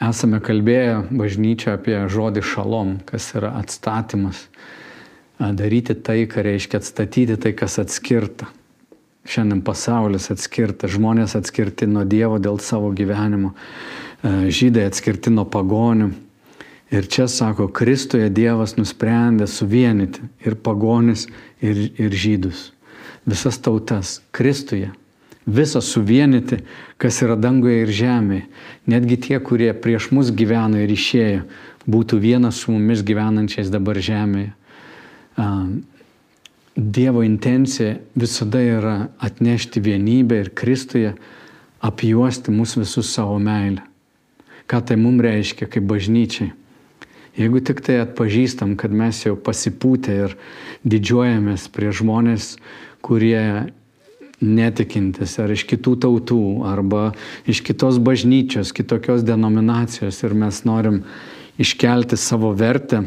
Esame 0.00 0.42
kalbėję 0.44 1.06
bažnyčio 1.16 1.72
apie 1.76 1.96
žodį 2.12 2.44
šalom, 2.44 2.98
kas 3.08 3.30
yra 3.36 3.54
atstatymas. 3.60 4.46
Daryti 5.36 5.96
tai, 5.96 6.24
ką 6.28 6.44
reiškia 6.44 6.80
atstatyti 6.80 7.36
tai, 7.40 7.52
kas 7.56 7.78
atskirta. 7.80 8.48
Šiandien 9.26 9.64
pasaulis 9.66 10.30
atskirta, 10.30 10.88
žmonės 10.88 11.34
atskirti 11.36 11.88
nuo 11.90 12.04
Dievo 12.06 12.38
dėl 12.38 12.60
savo 12.62 12.92
gyvenimo, 12.94 13.56
žydai 14.22 14.86
atskirti 14.86 15.32
nuo 15.34 15.44
pagonių 15.50 16.12
Ir 16.90 17.08
čia 17.10 17.26
sako, 17.26 17.66
Kristuje 17.74 18.28
Dievas 18.30 18.76
nusprendė 18.78 19.48
suvienyti 19.50 20.22
ir 20.46 20.54
pagonis, 20.54 21.26
ir, 21.58 21.88
ir 21.98 22.14
žydus. 22.14 22.70
Visas 23.26 23.58
tautas 23.58 24.20
Kristuje. 24.30 24.92
Visą 25.46 25.80
suvienyti, 25.82 26.60
kas 26.98 27.20
yra 27.22 27.36
danguje 27.38 27.82
ir 27.84 27.90
žemėje. 27.94 28.46
Netgi 28.90 29.18
tie, 29.28 29.38
kurie 29.38 29.70
prieš 29.74 30.10
mus 30.14 30.30
gyveno 30.34 30.78
ir 30.82 30.90
išėjo, 30.90 31.44
būtų 31.86 32.18
vienas 32.22 32.62
su 32.62 32.74
mumis 32.74 33.02
gyvenančiais 33.06 33.70
dabar 33.70 33.98
žemėje. 34.02 34.54
Dievo 36.76 37.22
intencija 37.22 37.96
visada 38.14 38.62
yra 38.62 38.96
atnešti 39.22 39.82
vienybę 39.82 40.38
ir 40.42 40.52
Kristuje 40.54 41.14
apjuosti 41.80 42.54
mus 42.54 42.74
visus 42.78 43.10
savo 43.14 43.38
meilę. 43.38 43.82
Ką 44.66 44.82
tai 44.82 44.98
mums 44.98 45.22
reiškia 45.22 45.70
kaip 45.70 45.86
bažnyčiai? 45.86 46.50
Jeigu 47.36 47.60
tik 47.60 47.82
tai 47.84 47.98
atpažįstam, 48.00 48.78
kad 48.80 48.94
mes 48.96 49.18
jau 49.26 49.34
pasipūtę 49.36 50.14
ir 50.24 50.36
didžiuojamės 50.88 51.66
prie 51.74 51.90
žmonės, 51.92 52.54
kurie 53.04 53.72
netikintis 54.40 55.36
ar 55.40 55.52
iš 55.52 55.66
kitų 55.68 55.94
tautų, 56.04 56.40
arba 56.68 57.10
iš 57.48 57.62
kitos 57.64 58.00
bažnyčios, 58.00 58.72
kitokios 58.76 59.24
denominacijos 59.24 60.22
ir 60.24 60.36
mes 60.36 60.62
norim 60.68 61.02
iškelti 61.60 62.16
savo 62.20 62.52
vertę, 62.56 63.04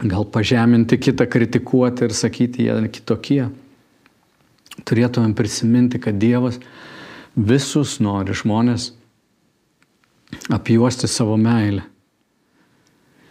gal 0.00 0.24
pažeminti 0.24 1.00
kitą, 1.00 1.26
kritikuoti 1.28 2.08
ir 2.08 2.16
sakyti, 2.16 2.68
jie 2.68 2.92
kitokie. 2.92 3.42
Turėtumėm 4.88 5.34
prisiminti, 5.36 6.00
kad 6.00 6.16
Dievas 6.20 6.56
visus 7.36 7.98
nori 8.00 8.36
žmonės 8.36 8.92
apjuosti 10.48 11.08
savo 11.10 11.36
meilę. 11.40 11.89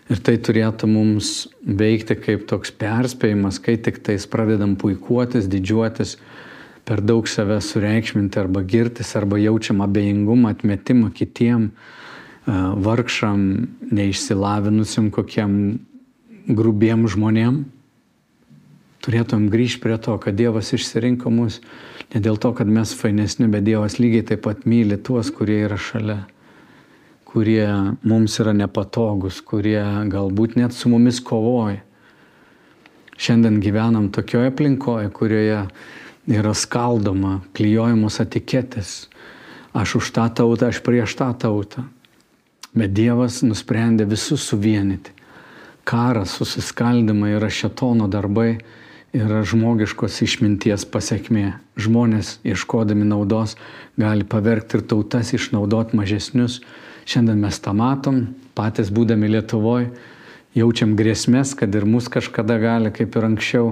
Ir 0.10 0.18
tai 0.26 0.40
turėtų 0.42 0.88
mums 0.90 1.48
veikti 1.62 2.16
kaip 2.18 2.48
toks 2.50 2.72
perspėjimas, 2.74 3.60
kai 3.62 3.76
tik 3.78 4.00
tais 4.02 4.26
pradedam 4.26 4.74
puikuotis, 4.80 5.46
didžiuotis, 5.52 6.16
per 6.90 7.04
daug 7.06 7.28
save 7.30 7.60
sureikšminti 7.62 8.40
arba 8.42 8.64
girtis, 8.66 9.14
arba 9.20 9.38
jaučiam 9.38 9.84
abejingumą, 9.86 10.56
atmetimą 10.56 11.12
kitiem 11.14 11.70
vargšam, 12.50 13.44
neišsilavinusim 13.94 15.12
kokiem 15.14 15.54
grubiem 16.50 17.06
žmonėm. 17.06 17.62
Turėtum 19.06 19.46
grįžti 19.54 19.84
prie 19.84 20.00
to, 20.02 20.18
kad 20.18 20.34
Dievas 20.36 20.74
išsirinko 20.74 21.30
mus 21.30 21.60
ne 22.10 22.24
dėl 22.26 22.42
to, 22.42 22.50
kad 22.58 22.66
mes 22.66 22.96
fainesni, 22.98 23.46
bet 23.46 23.68
Dievas 23.70 24.00
lygiai 24.02 24.26
taip 24.34 24.42
pat 24.48 24.66
myli 24.66 24.98
tuos, 24.98 25.30
kurie 25.30 25.62
yra 25.68 25.78
šalia 25.78 26.24
kurie 27.30 27.68
mums 28.02 28.40
yra 28.42 28.56
nepatogus, 28.58 29.44
kurie 29.46 29.82
galbūt 30.10 30.58
net 30.58 30.74
su 30.74 30.90
mumis 30.90 31.22
kovoja. 31.22 31.84
Šiandien 33.20 33.60
gyvenam 33.62 34.08
tokioje 34.16 34.50
aplinkoje, 34.50 35.12
kurioje 35.14 35.60
yra 36.30 36.54
skaldoma, 36.56 37.42
klyjojamos 37.54 38.18
etiketės. 38.24 39.10
Aš 39.78 40.00
už 40.00 40.12
tą 40.16 40.26
tautą, 40.40 40.72
aš 40.72 40.82
prieš 40.86 41.14
tą 41.20 41.30
tautą. 41.38 41.86
Bet 42.74 42.96
Dievas 42.98 43.44
nusprendė 43.46 44.08
visus 44.10 44.48
suvienyti. 44.50 45.14
Karas, 45.90 46.36
susiskaldimai 46.38 47.36
yra 47.38 47.50
šetono 47.50 48.08
darbai, 48.10 48.60
yra 49.14 49.42
žmogiškos 49.46 50.22
išminties 50.26 50.86
pasiekmė. 50.90 51.60
Žmonės, 51.82 52.38
ieškodami 52.46 53.08
naudos, 53.10 53.56
gali 53.98 54.26
pavergti 54.26 54.80
ir 54.80 54.86
tautas 54.90 55.34
išnaudoti 55.34 55.98
mažesnius. 55.98 56.62
Šiandien 57.10 57.40
mes 57.42 57.58
tą 57.58 57.74
matom, 57.74 58.22
patys 58.54 58.92
būdami 58.94 59.32
Lietuvoje, 59.34 59.88
jaučiam 60.54 60.94
grėsmės, 60.98 61.56
kad 61.58 61.74
ir 61.74 61.88
mus 61.90 62.06
kažkada 62.12 62.60
gali, 62.62 62.92
kaip 62.94 63.16
ir 63.18 63.26
anksčiau, 63.32 63.72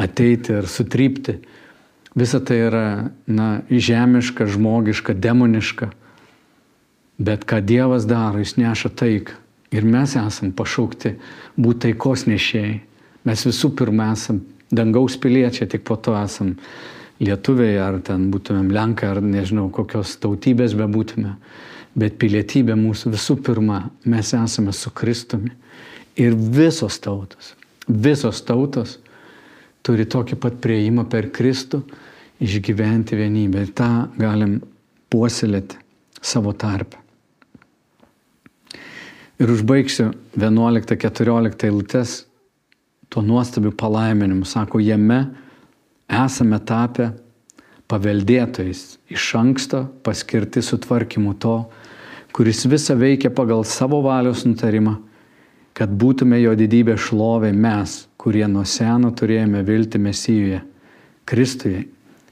ateiti 0.00 0.54
ir 0.56 0.68
sutrypti. 0.70 1.36
Visa 2.16 2.40
tai 2.40 2.56
yra 2.70 2.84
na, 3.28 3.48
žemiška, 3.68 4.48
žmogiška, 4.48 5.12
demoniška. 5.12 5.90
Bet 7.20 7.44
ką 7.44 7.60
Dievas 7.68 8.08
daro, 8.08 8.40
jis 8.40 8.56
neša 8.56 8.94
taiką. 8.96 9.36
Ir 9.76 9.84
mes 9.86 10.16
esam 10.18 10.54
pašaukti 10.56 11.12
būti 11.60 11.90
taikos 11.90 12.24
nešėjai. 12.26 12.78
Mes 13.28 13.44
visų 13.46 13.74
pirma 13.76 14.08
esam 14.16 14.40
dangaus 14.72 15.18
piliečiai, 15.20 15.68
tik 15.68 15.84
po 15.86 15.98
to 16.00 16.16
esam 16.18 16.56
lietuviai, 17.20 17.76
ar 17.78 18.00
ten 18.02 18.30
būtumėm 18.32 18.72
lenkai, 18.72 19.12
ar 19.12 19.20
nežinau, 19.22 19.68
kokios 19.68 20.16
tautybės 20.22 20.74
bebūtume. 20.78 21.36
Bet 21.98 22.20
pilietybė 22.22 22.76
mūsų 22.78 23.14
visų 23.16 23.40
pirma, 23.42 23.82
mes 24.06 24.34
esame 24.36 24.74
su 24.76 24.92
Kristumi. 24.94 25.50
Ir 26.20 26.36
visos 26.36 26.98
tautos, 27.02 27.54
visos 27.88 28.42
tautos 28.46 28.98
turi 29.86 30.06
tokį 30.06 30.38
pat 30.38 30.58
prieimą 30.62 31.06
per 31.10 31.30
Kristų 31.34 31.82
išgyventi 32.42 33.18
vienybę. 33.18 33.64
Ir 33.64 33.74
tą 33.74 33.90
galim 34.20 34.60
puoselėti 35.10 35.78
savo 36.22 36.52
tarpę. 36.52 37.00
Ir 39.40 39.48
užbaigsiu 39.48 40.10
11-14 40.36 41.64
eilutes 41.64 42.18
tuo 43.08 43.22
nuostabiu 43.24 43.72
palaiminimu. 43.72 44.44
Sako, 44.44 44.82
jame 44.84 45.24
esame 46.10 46.60
tapę 46.60 47.10
paveldėtojais 47.90 48.82
iš 49.10 49.28
anksto 49.40 49.86
paskirti 50.06 50.62
sutvarkymu 50.62 51.34
to, 51.42 51.56
kuris 52.32 52.64
visą 52.66 52.96
veikia 52.98 53.30
pagal 53.34 53.64
savo 53.64 54.00
valios 54.04 54.44
nutarimą, 54.46 54.96
kad 55.74 55.90
būtume 55.90 56.38
jo 56.42 56.54
didybė 56.58 56.96
šlovė 57.00 57.52
mes, 57.56 58.04
kurie 58.20 58.44
nuo 58.50 58.66
seno 58.68 59.12
turėjome 59.16 59.62
vilti 59.66 59.98
Mesijuje, 60.02 60.60
Kristuje. 61.24 61.86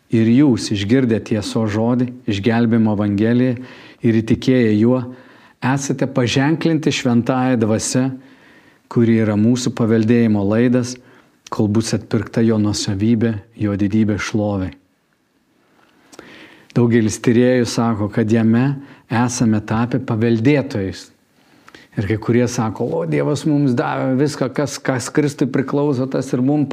Ir 0.08 0.28
jūs 0.32 0.70
išgirdę 0.72 1.18
tieso 1.20 1.66
žodį, 1.68 2.08
išgelbimo 2.32 2.94
Evangeliją 2.96 3.58
ir 4.00 4.18
įtikėję 4.22 4.72
juo, 4.78 5.02
esate 5.61 6.08
paženklinti 6.08 6.92
šventąją 6.94 7.58
dvasę, 7.61 8.04
kuri 8.88 9.18
yra 9.20 9.37
mūsų 9.37 9.74
paveldėjimo 9.76 10.44
laidas, 10.48 10.94
kol 11.52 11.68
bus 11.68 11.92
atpirkta 11.96 12.40
jo 12.44 12.56
nusavybė, 12.61 13.34
jo 13.56 13.76
didybė 13.76 14.16
šlovai. 14.20 14.70
Daugelis 16.76 17.18
tyriejų 17.24 17.66
sako, 17.68 18.08
kad 18.12 18.30
jame 18.30 18.78
esame 19.10 19.60
tapę 19.64 20.00
paveldėtojais. 20.04 21.08
Ir 21.98 22.06
kai 22.06 22.18
kurie 22.22 22.44
sako, 22.46 22.86
o 22.94 23.02
Dievas 23.10 23.42
mums 23.48 23.74
davė 23.74 24.14
viską, 24.20 24.52
kas, 24.54 24.76
kas 24.78 25.08
Kristui 25.10 25.48
priklauso, 25.50 26.06
tas 26.06 26.28
ir 26.30 26.44
mums 26.44 26.70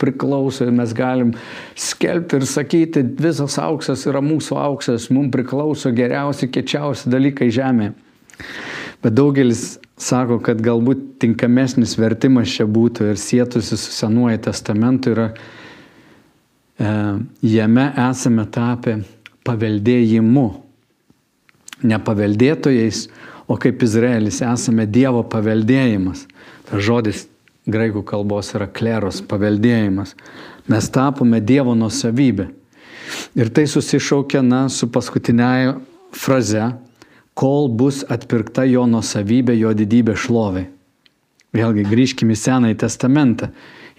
priklauso 0.00 0.64
ir 0.64 0.72
mes 0.74 0.94
galim 0.96 1.34
skelbti 1.78 2.40
ir 2.40 2.46
sakyti, 2.48 3.04
visas 3.20 3.58
auksas 3.60 4.06
yra 4.08 4.22
mūsų 4.24 4.56
auksas, 4.58 5.10
mums 5.12 5.30
priklauso 5.34 5.92
geriausi, 5.94 6.48
kečiausi 6.50 7.12
dalykai 7.12 7.50
žemėje. 7.52 7.92
Bet 9.02 9.14
daugelis 9.18 9.76
sako, 10.00 10.38
kad 10.42 10.62
galbūt 10.62 11.18
tinkamesnis 11.22 11.96
vertimas 11.98 12.50
čia 12.54 12.66
būtų 12.70 13.12
ir 13.12 13.20
sėtųsi 13.20 13.76
su 13.76 13.94
Senuoju 13.94 14.40
testamentu 14.46 15.12
yra 15.14 15.28
e, 15.34 16.92
jame 17.52 17.88
esame 18.08 18.46
tapę 18.54 19.00
paveldėjimu. 19.46 20.48
Ne 21.82 21.98
paveldėtojais, 21.98 23.06
o 23.50 23.58
kaip 23.60 23.82
Izraelis 23.82 24.40
esame 24.46 24.86
Dievo 24.86 25.22
paveldėjimas. 25.26 26.26
Tas 26.68 26.82
žodis 26.86 27.26
graikų 27.70 28.04
kalbos 28.06 28.52
yra 28.56 28.68
kleros 28.70 29.20
paveldėjimas. 29.28 30.14
Mes 30.70 30.90
tapome 30.94 31.40
Dievo 31.42 31.74
nusavybė. 31.78 32.48
Ir 33.36 33.50
tai 33.52 33.66
susišaukia 33.68 34.42
na, 34.46 34.68
su 34.68 34.88
paskutinėje 34.88 35.74
fraze, 36.16 36.70
kol 37.34 37.68
bus 37.68 38.02
atpirkta 38.08 38.64
jo 38.68 38.86
nusavybė, 38.88 39.56
jo 39.58 39.72
didybė 39.76 40.16
šlovai. 40.16 40.66
Vėlgi 41.52 41.84
grįžkime 41.88 42.32
į 42.32 42.40
Senąjį 42.40 42.78
testamentą. 42.80 43.50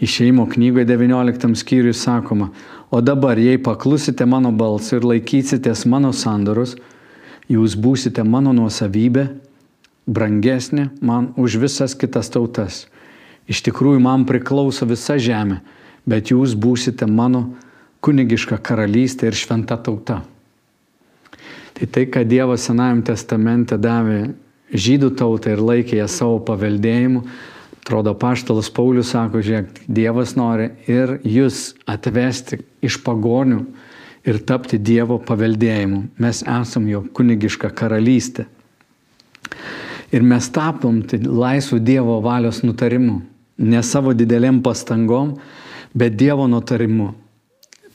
Išeimo 0.02 0.48
knygoje 0.50 0.88
19 0.90 1.54
skyriui 1.60 1.94
sakoma, 1.94 2.50
o 2.90 3.02
dabar 3.02 3.38
jei 3.38 3.60
paklusite 3.62 4.26
mano 4.26 4.50
balsą 4.52 4.98
ir 4.98 5.06
laikysitės 5.06 5.86
mano 5.90 6.10
sandorus, 6.14 6.74
jūs 7.52 7.76
būsite 7.80 8.24
mano 8.24 8.54
nuosavybė, 8.56 9.28
brangesnė 10.08 10.90
man 11.02 11.32
už 11.40 11.58
visas 11.62 11.96
kitas 11.96 12.32
tautas. 12.34 12.86
Iš 13.48 13.64
tikrųjų 13.68 14.00
man 14.04 14.28
priklauso 14.28 14.88
visa 14.88 15.18
žemė, 15.20 15.60
bet 16.08 16.32
jūs 16.32 16.56
būsite 16.56 17.08
mano 17.08 17.54
kunigiška 18.04 18.60
karalystė 18.60 19.32
ir 19.32 19.40
šventa 19.40 19.78
tauta. 19.80 20.22
Tai 21.74 21.88
tai, 21.90 22.06
kad 22.06 22.30
Dievas 22.30 22.68
Senajam 22.68 23.02
testamente 23.04 23.80
davė 23.82 24.34
žydų 24.74 25.14
tautą 25.18 25.54
ir 25.54 25.64
laikė 25.64 25.98
ją 26.00 26.08
savo 26.12 26.38
paveldėjimu, 26.46 27.24
atrodo, 27.84 28.14
paštalas 28.16 28.70
Paulius 28.72 29.12
sako, 29.12 29.42
žiūrėk, 29.44 29.84
Dievas 29.88 30.36
nori 30.40 30.70
ir 30.88 31.18
jūs 31.28 31.74
atvesti 31.90 32.62
iš 32.84 33.00
pagonių 33.04 33.64
ir 34.28 34.40
tapti 34.48 34.80
Dievo 34.80 35.20
paveldėjimu. 35.24 36.04
Mes 36.22 36.44
esam 36.44 36.88
jo 36.90 37.04
kunigiška 37.16 37.72
karalystė. 37.76 38.48
Ir 40.14 40.24
mes 40.24 40.48
tapom 40.54 41.02
tai 41.08 41.20
laisvų 41.24 41.80
Dievo 41.84 42.20
valios 42.24 42.62
nutarimu. 42.64 43.22
Ne 43.58 43.84
savo 43.86 44.14
didelėm 44.18 44.62
pastangom, 44.66 45.36
bet 45.94 46.18
Dievo 46.18 46.48
nutarimu. 46.50 47.14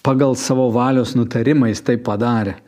Pagal 0.03 0.37
savo 0.39 0.69
valios 0.73 1.17
nutarimą 1.19 1.69
jis 1.73 1.83
tai 1.85 1.99
padarė 1.99 2.59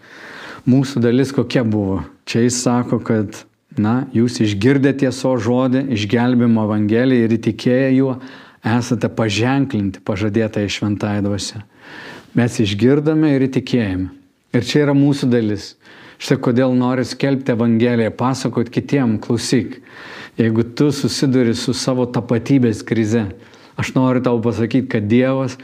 mūsų 0.69 1.01
dalis 1.05 1.33
kokia 1.35 1.65
buvo. 1.65 2.03
Čia 2.29 2.45
jis 2.45 2.61
sako, 2.65 3.01
kad, 3.05 3.43
na, 3.79 4.07
jūs 4.15 4.41
išgirdę 4.45 4.93
tieso 5.03 5.35
žodį, 5.41 5.87
išgelbimo 5.97 6.65
Evangeliją 6.69 7.27
ir 7.27 7.37
įtikėję 7.39 7.91
juo, 7.97 8.17
esate 8.67 9.09
paženklinti 9.09 10.03
pažadėtąją 10.05 10.73
šventąją 10.77 11.25
dvasę. 11.27 11.63
Mes 12.39 12.61
išgirdome 12.63 13.33
ir 13.35 13.49
įtikėjome. 13.49 14.11
Ir 14.55 14.67
čia 14.67 14.85
yra 14.85 14.95
mūsų 14.95 15.29
dalis. 15.31 15.73
Štai 16.21 16.37
kodėl 16.43 16.75
noriu 16.79 17.03
skelbti 17.07 17.55
Evangeliją, 17.55 18.13
pasakot 18.15 18.71
kitiem, 18.71 19.17
klausyk. 19.23 19.79
Jeigu 20.39 20.63
tu 20.77 20.91
susiduri 20.95 21.57
su 21.59 21.75
savo 21.75 22.07
tapatybės 22.07 22.85
krize, 22.87 23.25
aš 23.81 23.93
noriu 23.97 24.23
tau 24.23 24.39
pasakyti, 24.43 24.89
kad 24.93 25.09
Dievas 25.11 25.57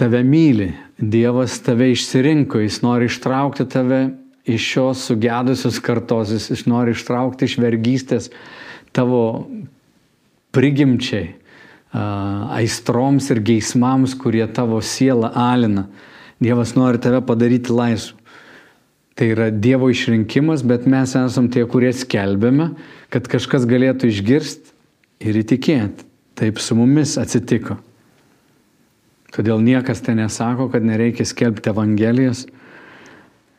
tave 0.00 0.22
myli, 0.24 0.70
Dievas 0.96 1.58
tave 1.64 1.90
išsirinko, 1.92 2.62
jis 2.64 2.80
nori 2.84 3.10
ištraukti 3.10 3.66
tave 3.68 4.00
iš 4.44 4.68
šios 4.72 5.04
sugedusios 5.08 5.80
kartos, 5.84 6.32
jis 6.32 6.64
nori 6.70 6.94
ištraukti 6.94 7.48
iš 7.48 7.58
vergystės 7.60 8.30
tavo 8.94 9.46
prigimčiai, 10.54 11.34
aistroms 11.94 13.30
ir 13.30 13.40
geismams, 13.44 14.16
kurie 14.18 14.44
tavo 14.50 14.80
sielą 14.82 15.30
alina. 15.34 15.86
Dievas 16.42 16.74
nori 16.74 16.98
tave 16.98 17.22
padaryti 17.24 17.72
laisvų. 17.72 18.18
Tai 19.14 19.28
yra 19.30 19.50
Dievo 19.54 19.86
išrinkimas, 19.92 20.64
bet 20.66 20.88
mes 20.90 21.12
esam 21.14 21.46
tie, 21.46 21.62
kurie 21.70 21.92
skelbėme, 21.94 22.72
kad 23.14 23.28
kažkas 23.30 23.62
galėtų 23.70 24.10
išgirsti 24.10 24.72
ir 25.22 25.38
įtikėti. 25.44 26.08
Taip 26.34 26.58
su 26.58 26.74
mumis 26.74 27.14
atsitiko. 27.22 27.76
Todėl 29.34 29.62
niekas 29.62 30.02
ten 30.02 30.18
nesako, 30.18 30.66
kad 30.70 30.82
nereikia 30.86 31.26
skelbti 31.26 31.70
Evangelijos, 31.70 32.44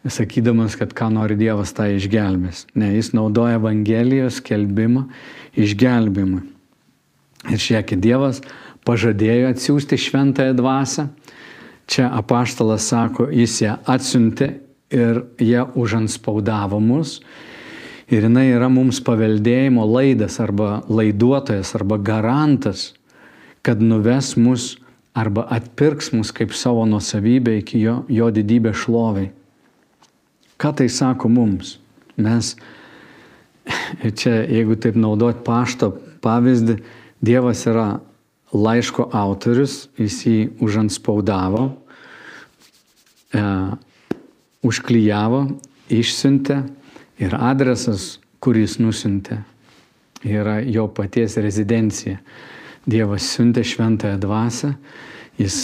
sakydamas, 0.03 0.75
kad 0.79 0.91
ką 0.95 1.07
nori 1.15 1.39
Dievas, 1.39 1.71
tą 1.75 1.87
išgelbės. 1.95 2.65
Ne, 2.75 2.91
jis 2.97 3.13
naudoja 3.15 3.55
Evangelijos 3.61 4.41
skelbimą 4.41 5.07
išgelbimui. 5.55 6.43
Ir 7.51 7.61
šiekį 7.61 7.99
Dievas 8.01 8.41
pažadėjo 8.85 9.53
atsiųsti 9.53 9.99
šventąją 10.01 10.55
dvasę. 10.57 11.07
Čia 11.85 12.09
apaštalas 12.17 12.87
sako, 12.89 13.29
jis 13.29 13.59
ją 13.61 13.75
atsiuntė 13.85 14.49
ir 14.93 15.21
jie 15.41 15.61
užanspaudavo 15.77 16.79
mus. 16.81 17.19
Ir 18.09 18.25
jinai 18.25 18.47
yra 18.53 18.69
mums 18.69 18.99
paveldėjimo 19.05 19.85
laidas 19.89 20.39
arba 20.41 20.79
laiduotojas 20.89 21.73
arba 21.77 21.97
garantas 22.01 22.91
kad 23.65 23.81
nuves 23.81 24.35
mus 24.37 24.77
arba 25.13 25.47
atpirks 25.49 26.11
mus 26.13 26.29
kaip 26.31 26.53
savo 26.53 26.85
nusavybę 26.85 27.55
iki 27.57 27.79
jo, 27.81 27.95
jo 28.09 28.27
didybės 28.29 28.77
šloviai. 28.83 29.31
Ką 30.61 30.69
tai 30.77 30.85
sako 30.91 31.31
mums? 31.33 31.79
Mes, 32.21 32.51
čia 34.19 34.35
jeigu 34.45 34.77
taip 34.77 34.99
naudot 35.01 35.41
pašto 35.47 35.95
pavyzdį, 36.21 36.77
Dievas 37.25 37.63
yra 37.65 37.99
laiško 38.53 39.07
autorius, 39.13 39.87
jis 39.97 40.17
jį 40.27 40.39
užanspaudavo, 40.61 41.63
e, 43.33 43.43
užklyjavo, 44.65 45.39
išsiuntė 45.89 46.59
ir 47.23 47.33
adresas, 47.39 48.19
kuris 48.43 48.77
nusintė, 48.77 49.39
yra 50.25 50.59
jo 50.61 50.85
paties 50.91 51.39
rezidencija. 51.41 52.19
Dievas 52.85 53.25
siuntė 53.33 53.63
šventąją 53.65 54.19
dvasę, 54.21 54.75
jis 55.41 55.57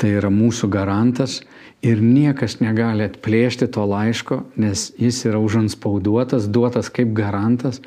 tai 0.00 0.14
yra 0.16 0.30
mūsų 0.32 0.70
garantas 0.72 1.42
ir 1.84 2.00
niekas 2.00 2.60
negali 2.62 3.04
atplėšti 3.04 3.68
to 3.74 3.84
laiško, 3.90 4.40
nes 4.56 4.88
jis 4.96 5.20
yra 5.28 5.42
užanspauduotas, 5.42 6.48
duotas 6.48 6.88
kaip 6.94 7.12
garantas 7.12 7.82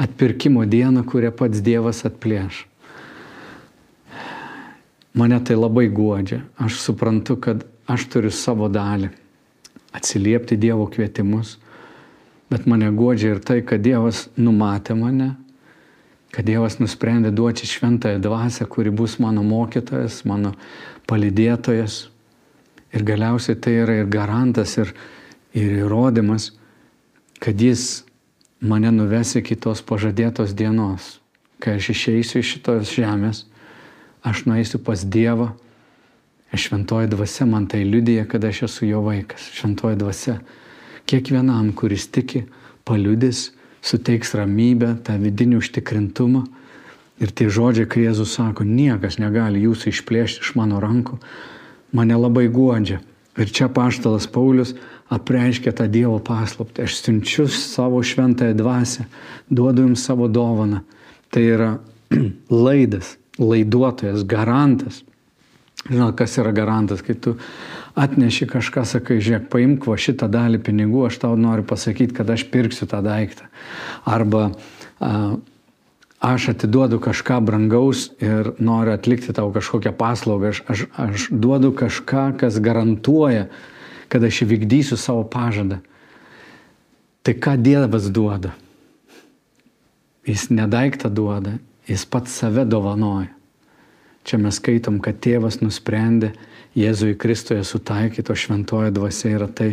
atpirkimo 0.00 0.64
dieną, 0.66 1.04
kurią 1.04 1.32
pats 1.36 1.60
Dievas 1.60 2.04
atplėš. 2.08 2.64
Mane 5.14 5.40
tai 5.44 5.58
labai 5.58 5.88
guodžia. 5.92 6.44
Aš 6.56 6.78
suprantu, 6.80 7.36
kad 7.36 7.64
aš 7.90 8.06
turiu 8.12 8.30
savo 8.32 8.70
dalį 8.72 9.10
atsiliepti 9.92 10.56
Dievo 10.56 10.86
kvietimus, 10.86 11.58
bet 12.50 12.66
mane 12.70 12.88
guodžia 12.94 13.34
ir 13.34 13.42
tai, 13.44 13.60
kad 13.66 13.82
Dievas 13.82 14.28
numatė 14.38 14.94
mane, 14.96 15.34
kad 16.30 16.46
Dievas 16.46 16.78
nusprendė 16.78 17.34
duoti 17.34 17.66
šventąją 17.66 18.22
dvasę, 18.22 18.68
kuri 18.70 18.94
bus 18.94 19.18
mano 19.18 19.42
mokytojas, 19.42 20.22
mano 20.24 20.54
palidėtojas. 21.10 22.06
Ir 22.94 23.04
galiausiai 23.06 23.58
tai 23.58 23.74
yra 23.82 24.00
ir 24.00 24.08
garantas, 24.10 24.76
ir, 24.78 24.94
ir 25.54 25.82
įrodymas, 25.82 26.52
kad 27.42 27.58
Jis 27.58 28.04
mane 28.60 28.92
nuves 28.92 29.34
iki 29.40 29.56
tos 29.56 29.80
pažadėtos 29.82 30.52
dienos, 30.56 31.18
kai 31.60 31.78
aš 31.80 31.90
išeisiu 31.94 32.40
iš 32.40 32.54
šitos 32.54 32.92
žemės, 32.92 33.44
aš 34.22 34.44
nueisiu 34.48 34.80
pas 34.84 35.04
Dievą. 35.04 35.52
Šventoji 36.50 37.06
dvasia 37.06 37.46
man 37.46 37.68
tai 37.70 37.84
liudija, 37.86 38.24
kad 38.26 38.44
aš 38.44 38.64
esu 38.66 38.88
jo 38.88 39.04
vaikas. 39.06 39.44
Šventoji 39.54 39.96
dvasia 39.96 40.40
kiekvienam, 41.06 41.70
kuris 41.72 42.08
tiki, 42.10 42.42
paliudys, 42.84 43.52
suteiks 43.86 44.34
ramybę, 44.34 44.96
tą 45.06 45.14
vidinį 45.22 45.60
užtikrintumą. 45.60 46.42
Ir 47.20 47.30
tie 47.36 47.46
žodžiai, 47.52 47.86
kai 47.86 48.02
Jėzus 48.06 48.34
sako, 48.34 48.64
niekas 48.66 49.20
negali 49.22 49.62
jūsų 49.62 49.92
išplėšti 49.92 50.42
iš 50.42 50.52
mano 50.58 50.80
rankų, 50.82 51.20
mane 51.94 52.18
labai 52.18 52.48
guodžia. 52.50 52.98
Ir 53.38 53.52
čia 53.54 53.68
paštalas 53.70 54.26
Paulius 54.26 54.74
apreiškia 55.10 55.74
tą 55.74 55.88
Dievo 55.90 56.18
paslaptį. 56.22 56.86
Aš 56.86 57.00
siunčiu 57.02 57.48
savo 57.50 58.00
šventąją 58.06 58.54
dvasę, 58.58 59.06
duodu 59.50 59.88
jums 59.88 60.04
savo 60.06 60.28
dovaną. 60.30 60.84
Tai 61.30 61.42
yra 61.42 61.70
laidas, 62.66 63.16
laiduotojas, 63.38 64.24
garantas. 64.28 65.02
Žinot, 65.88 66.12
kas 66.18 66.36
yra 66.38 66.52
garantas, 66.52 67.00
kai 67.00 67.14
tu 67.16 67.38
atneši 67.98 68.46
kažką, 68.50 68.84
sakai, 68.86 69.16
žiūrėk, 69.24 69.46
paimk 69.50 69.86
va 69.88 69.96
šitą 69.98 70.28
dalį 70.30 70.60
pinigų, 70.66 71.06
aš 71.08 71.16
tau 71.22 71.38
noriu 71.40 71.64
pasakyti, 71.66 72.14
kad 72.18 72.28
aš 72.30 72.44
pirksiu 72.52 72.86
tą 72.90 73.00
daiktą. 73.02 73.48
Arba 74.04 74.50
a, 75.00 75.12
aš 76.20 76.50
atiduodu 76.52 77.00
kažką 77.00 77.40
brangaus 77.48 78.10
ir 78.20 78.52
noriu 78.60 78.92
atlikti 78.92 79.32
tau 79.34 79.48
kažkokią 79.54 79.94
paslaugą, 79.96 80.52
aš, 80.52 80.62
aš, 80.68 80.84
aš 81.00 81.26
duodu 81.32 81.72
kažką, 81.72 82.26
kas 82.44 82.60
garantuoja, 82.60 83.48
kad 84.10 84.24
aš 84.26 84.42
įvykdysiu 84.46 84.98
savo 84.98 85.24
pažadą. 85.30 85.80
Tai 87.22 87.34
ką 87.36 87.56
Dievas 87.60 88.08
duoda? 88.10 88.54
Jis 90.26 90.48
nedaiktą 90.52 91.10
duoda, 91.12 91.58
jis 91.88 92.04
pats 92.06 92.34
save 92.42 92.64
dovanoja. 92.68 93.30
Čia 94.24 94.38
mes 94.38 94.58
skaitom, 94.60 94.98
kad 95.00 95.16
tėvas 95.24 95.60
nusprendė 95.62 96.34
Jėzui 96.76 97.16
Kristuje 97.18 97.62
sutaikyti, 97.66 98.30
o 98.30 98.36
šventoji 98.36 98.92
dvasia 98.94 99.32
yra 99.38 99.48
tai, 99.48 99.70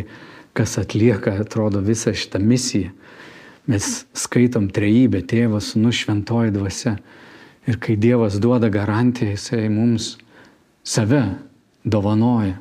kas 0.56 0.78
atlieka, 0.80 1.36
atrodo, 1.44 1.82
visą 1.84 2.14
šitą 2.16 2.40
misiją. 2.42 2.90
Mes 3.68 4.06
skaitom 4.16 4.70
trejybę, 4.72 5.20
tėvas, 5.28 5.74
nu 5.76 5.92
šventoji 5.92 6.54
dvasia. 6.56 6.96
Ir 7.68 7.76
kai 7.76 7.98
Dievas 8.00 8.38
duoda 8.40 8.70
garantiją, 8.72 9.36
jisai 9.36 9.68
mums 9.68 10.14
save 10.88 11.20
dovanoja, 11.84 12.56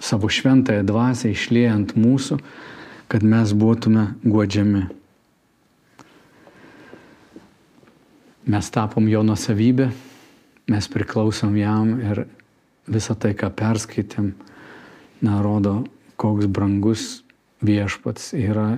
savo 0.00 0.28
šventąją 0.28 0.84
dvasę 0.86 1.30
išliejant 1.32 1.94
mūsų, 1.96 2.38
kad 3.08 3.22
mes 3.22 3.52
būtume 3.56 4.06
godžiami. 4.24 4.86
Mes 8.46 8.70
tapom 8.70 9.08
jo 9.10 9.22
nusavybė, 9.26 9.88
mes 10.70 10.86
priklausom 10.90 11.56
jam 11.58 11.96
ir 11.98 12.26
visą 12.86 13.16
tai, 13.18 13.32
ką 13.34 13.50
perskaitėm, 13.50 14.34
na, 15.22 15.40
rodo, 15.42 15.80
koks 16.20 16.46
brangus 16.46 17.06
viešpats 17.66 18.30
yra 18.38 18.76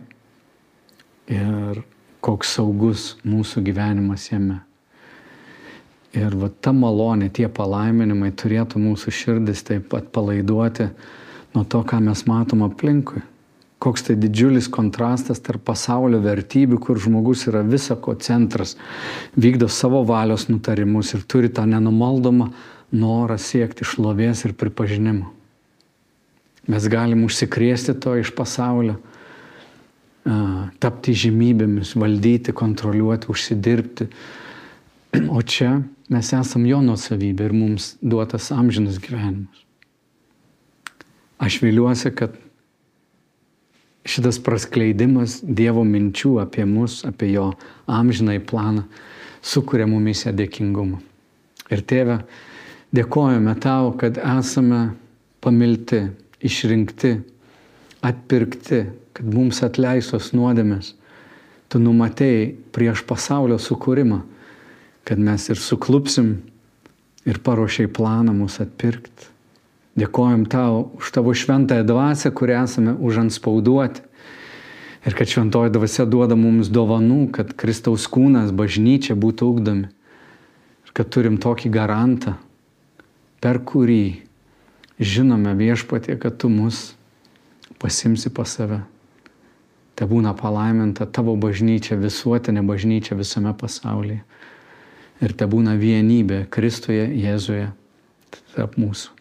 ir 1.29 1.83
koks 2.25 2.57
saugus 2.57 3.11
mūsų 3.29 3.62
gyvenimas 3.69 4.31
jame. 4.31 4.62
Ir 6.16 6.32
va 6.40 6.48
ta 6.48 6.72
malonė, 6.72 7.28
tie 7.28 7.50
palaiminimai 7.52 8.30
turėtų 8.32 8.80
mūsų 8.80 9.12
širdis 9.12 9.61
taip 9.66 9.90
pat 9.92 10.09
palaiduoti 10.14 10.88
nuo 11.52 11.64
to, 11.68 11.82
ką 11.84 12.00
mes 12.00 12.24
matom 12.28 12.64
aplinkui. 12.64 13.20
Koks 13.78 14.09
tai 14.09 14.16
didžiulis 14.18 14.66
kontrastas 14.72 15.38
tarp 15.44 15.62
pasaulio 15.68 16.18
vertybių, 16.24 16.80
kur 16.82 16.98
žmogus 16.98 17.44
yra 17.50 17.61
visako 17.62 18.16
centras, 18.18 18.74
vykdo 19.38 19.68
savo 19.70 20.00
valios 20.09 20.48
nutarimus 20.48 21.12
ir 21.14 21.22
turi 21.28 21.52
tą 21.52 21.66
nenumaldomą 21.68 22.48
norą 22.90 23.36
siekti 23.38 23.86
šlovės 23.86 24.46
ir 24.48 24.56
pripažinimo. 24.59 25.28
Mes 26.68 26.88
galim 26.90 27.22
užsikrėsti 27.28 27.94
to 28.00 28.16
iš 28.18 28.32
pasaulio, 28.36 28.96
tapti 30.82 31.14
žymybėmis, 31.16 31.94
valdyti, 31.96 32.56
kontroliuoti, 32.56 33.30
užsidirbti. 33.32 34.09
O 35.32 35.40
čia 35.40 35.78
mes 36.12 36.32
esam 36.36 36.66
jo 36.68 36.80
nuosavybė 36.84 37.48
ir 37.48 37.54
mums 37.56 37.94
duotas 38.02 38.50
amžinas 38.54 39.00
gyvenimas. 39.02 39.64
Aš 41.38 41.61
viliuosi, 41.62 42.11
kad 42.18 42.34
šitas 44.09 44.40
praskleidimas 44.42 45.38
Dievo 45.42 45.84
minčių 45.86 46.38
apie 46.42 46.64
mus, 46.66 47.04
apie 47.06 47.30
jo 47.34 47.52
amžinai 47.86 48.40
planą, 48.42 48.88
sukuria 49.44 49.86
mumise 49.86 50.32
dėkingumą. 50.34 50.98
Ir 51.68 51.84
tėve, 51.86 52.22
Dėkojame 52.88 53.52
tau, 53.61 53.90
kad 54.00 54.16
esame 54.16 54.94
pamilti, 55.44 56.06
išrinkti, 56.40 57.18
atpirkti, 58.00 58.86
kad 59.12 59.28
mums 59.28 59.61
atleistos 59.66 60.30
nuodėmės. 60.32 60.94
Tu 61.68 61.80
numatėjai 61.82 62.46
prieš 62.72 63.02
pasaulio 63.04 63.59
sukūrimą, 63.61 64.22
kad 65.09 65.18
mes 65.18 65.48
ir 65.48 65.56
suklupsim 65.56 66.34
ir 67.24 67.40
paruošiai 67.40 67.88
planą 67.88 68.34
mus 68.36 68.59
atpirkti. 68.61 69.30
Dėkojom 69.98 70.44
tau 70.52 70.82
už 71.00 71.09
tavo 71.16 71.32
šventąją 71.32 71.86
dvasę, 71.88 72.30
kurią 72.30 72.66
esame 72.68 72.92
užanspauduoti. 72.92 74.04
Ir 75.09 75.16
kad 75.16 75.30
šventoji 75.32 75.72
dvasia 75.72 76.04
duoda 76.04 76.36
mums 76.36 76.68
dovanų, 76.68 77.30
kad 77.32 77.54
Kristaus 77.56 78.04
kūnas, 78.12 78.52
bažnyčia 78.52 79.16
būtų 79.16 79.48
ugdomi. 79.48 79.88
Ir 80.84 80.92
kad 80.92 81.09
turim 81.09 81.40
tokį 81.40 81.72
garantą, 81.72 82.36
per 83.40 83.62
kurį 83.64 84.20
žinome 85.00 85.56
viešpatie, 85.56 86.18
kad 86.20 86.36
tu 86.36 86.52
mus 86.52 86.92
pasimsi 87.80 88.28
pas 88.34 88.50
save. 88.59 88.82
Te 89.96 90.06
būna 90.06 90.36
palaiminta 90.36 91.09
tavo 91.09 91.32
bažnyčia, 91.34 91.96
visuotinė 91.96 92.62
bažnyčia 92.66 93.16
visame 93.18 93.56
pasaulyje. 93.56 94.20
Ir 95.25 95.35
te 95.35 95.49
būna 95.51 95.75
vienybė 95.79 96.45
Kristuje, 96.51 97.09
Jėzuje 97.19 97.71
tarp 98.55 98.77
mūsų. 98.79 99.14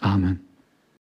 Amen. 0.00 0.38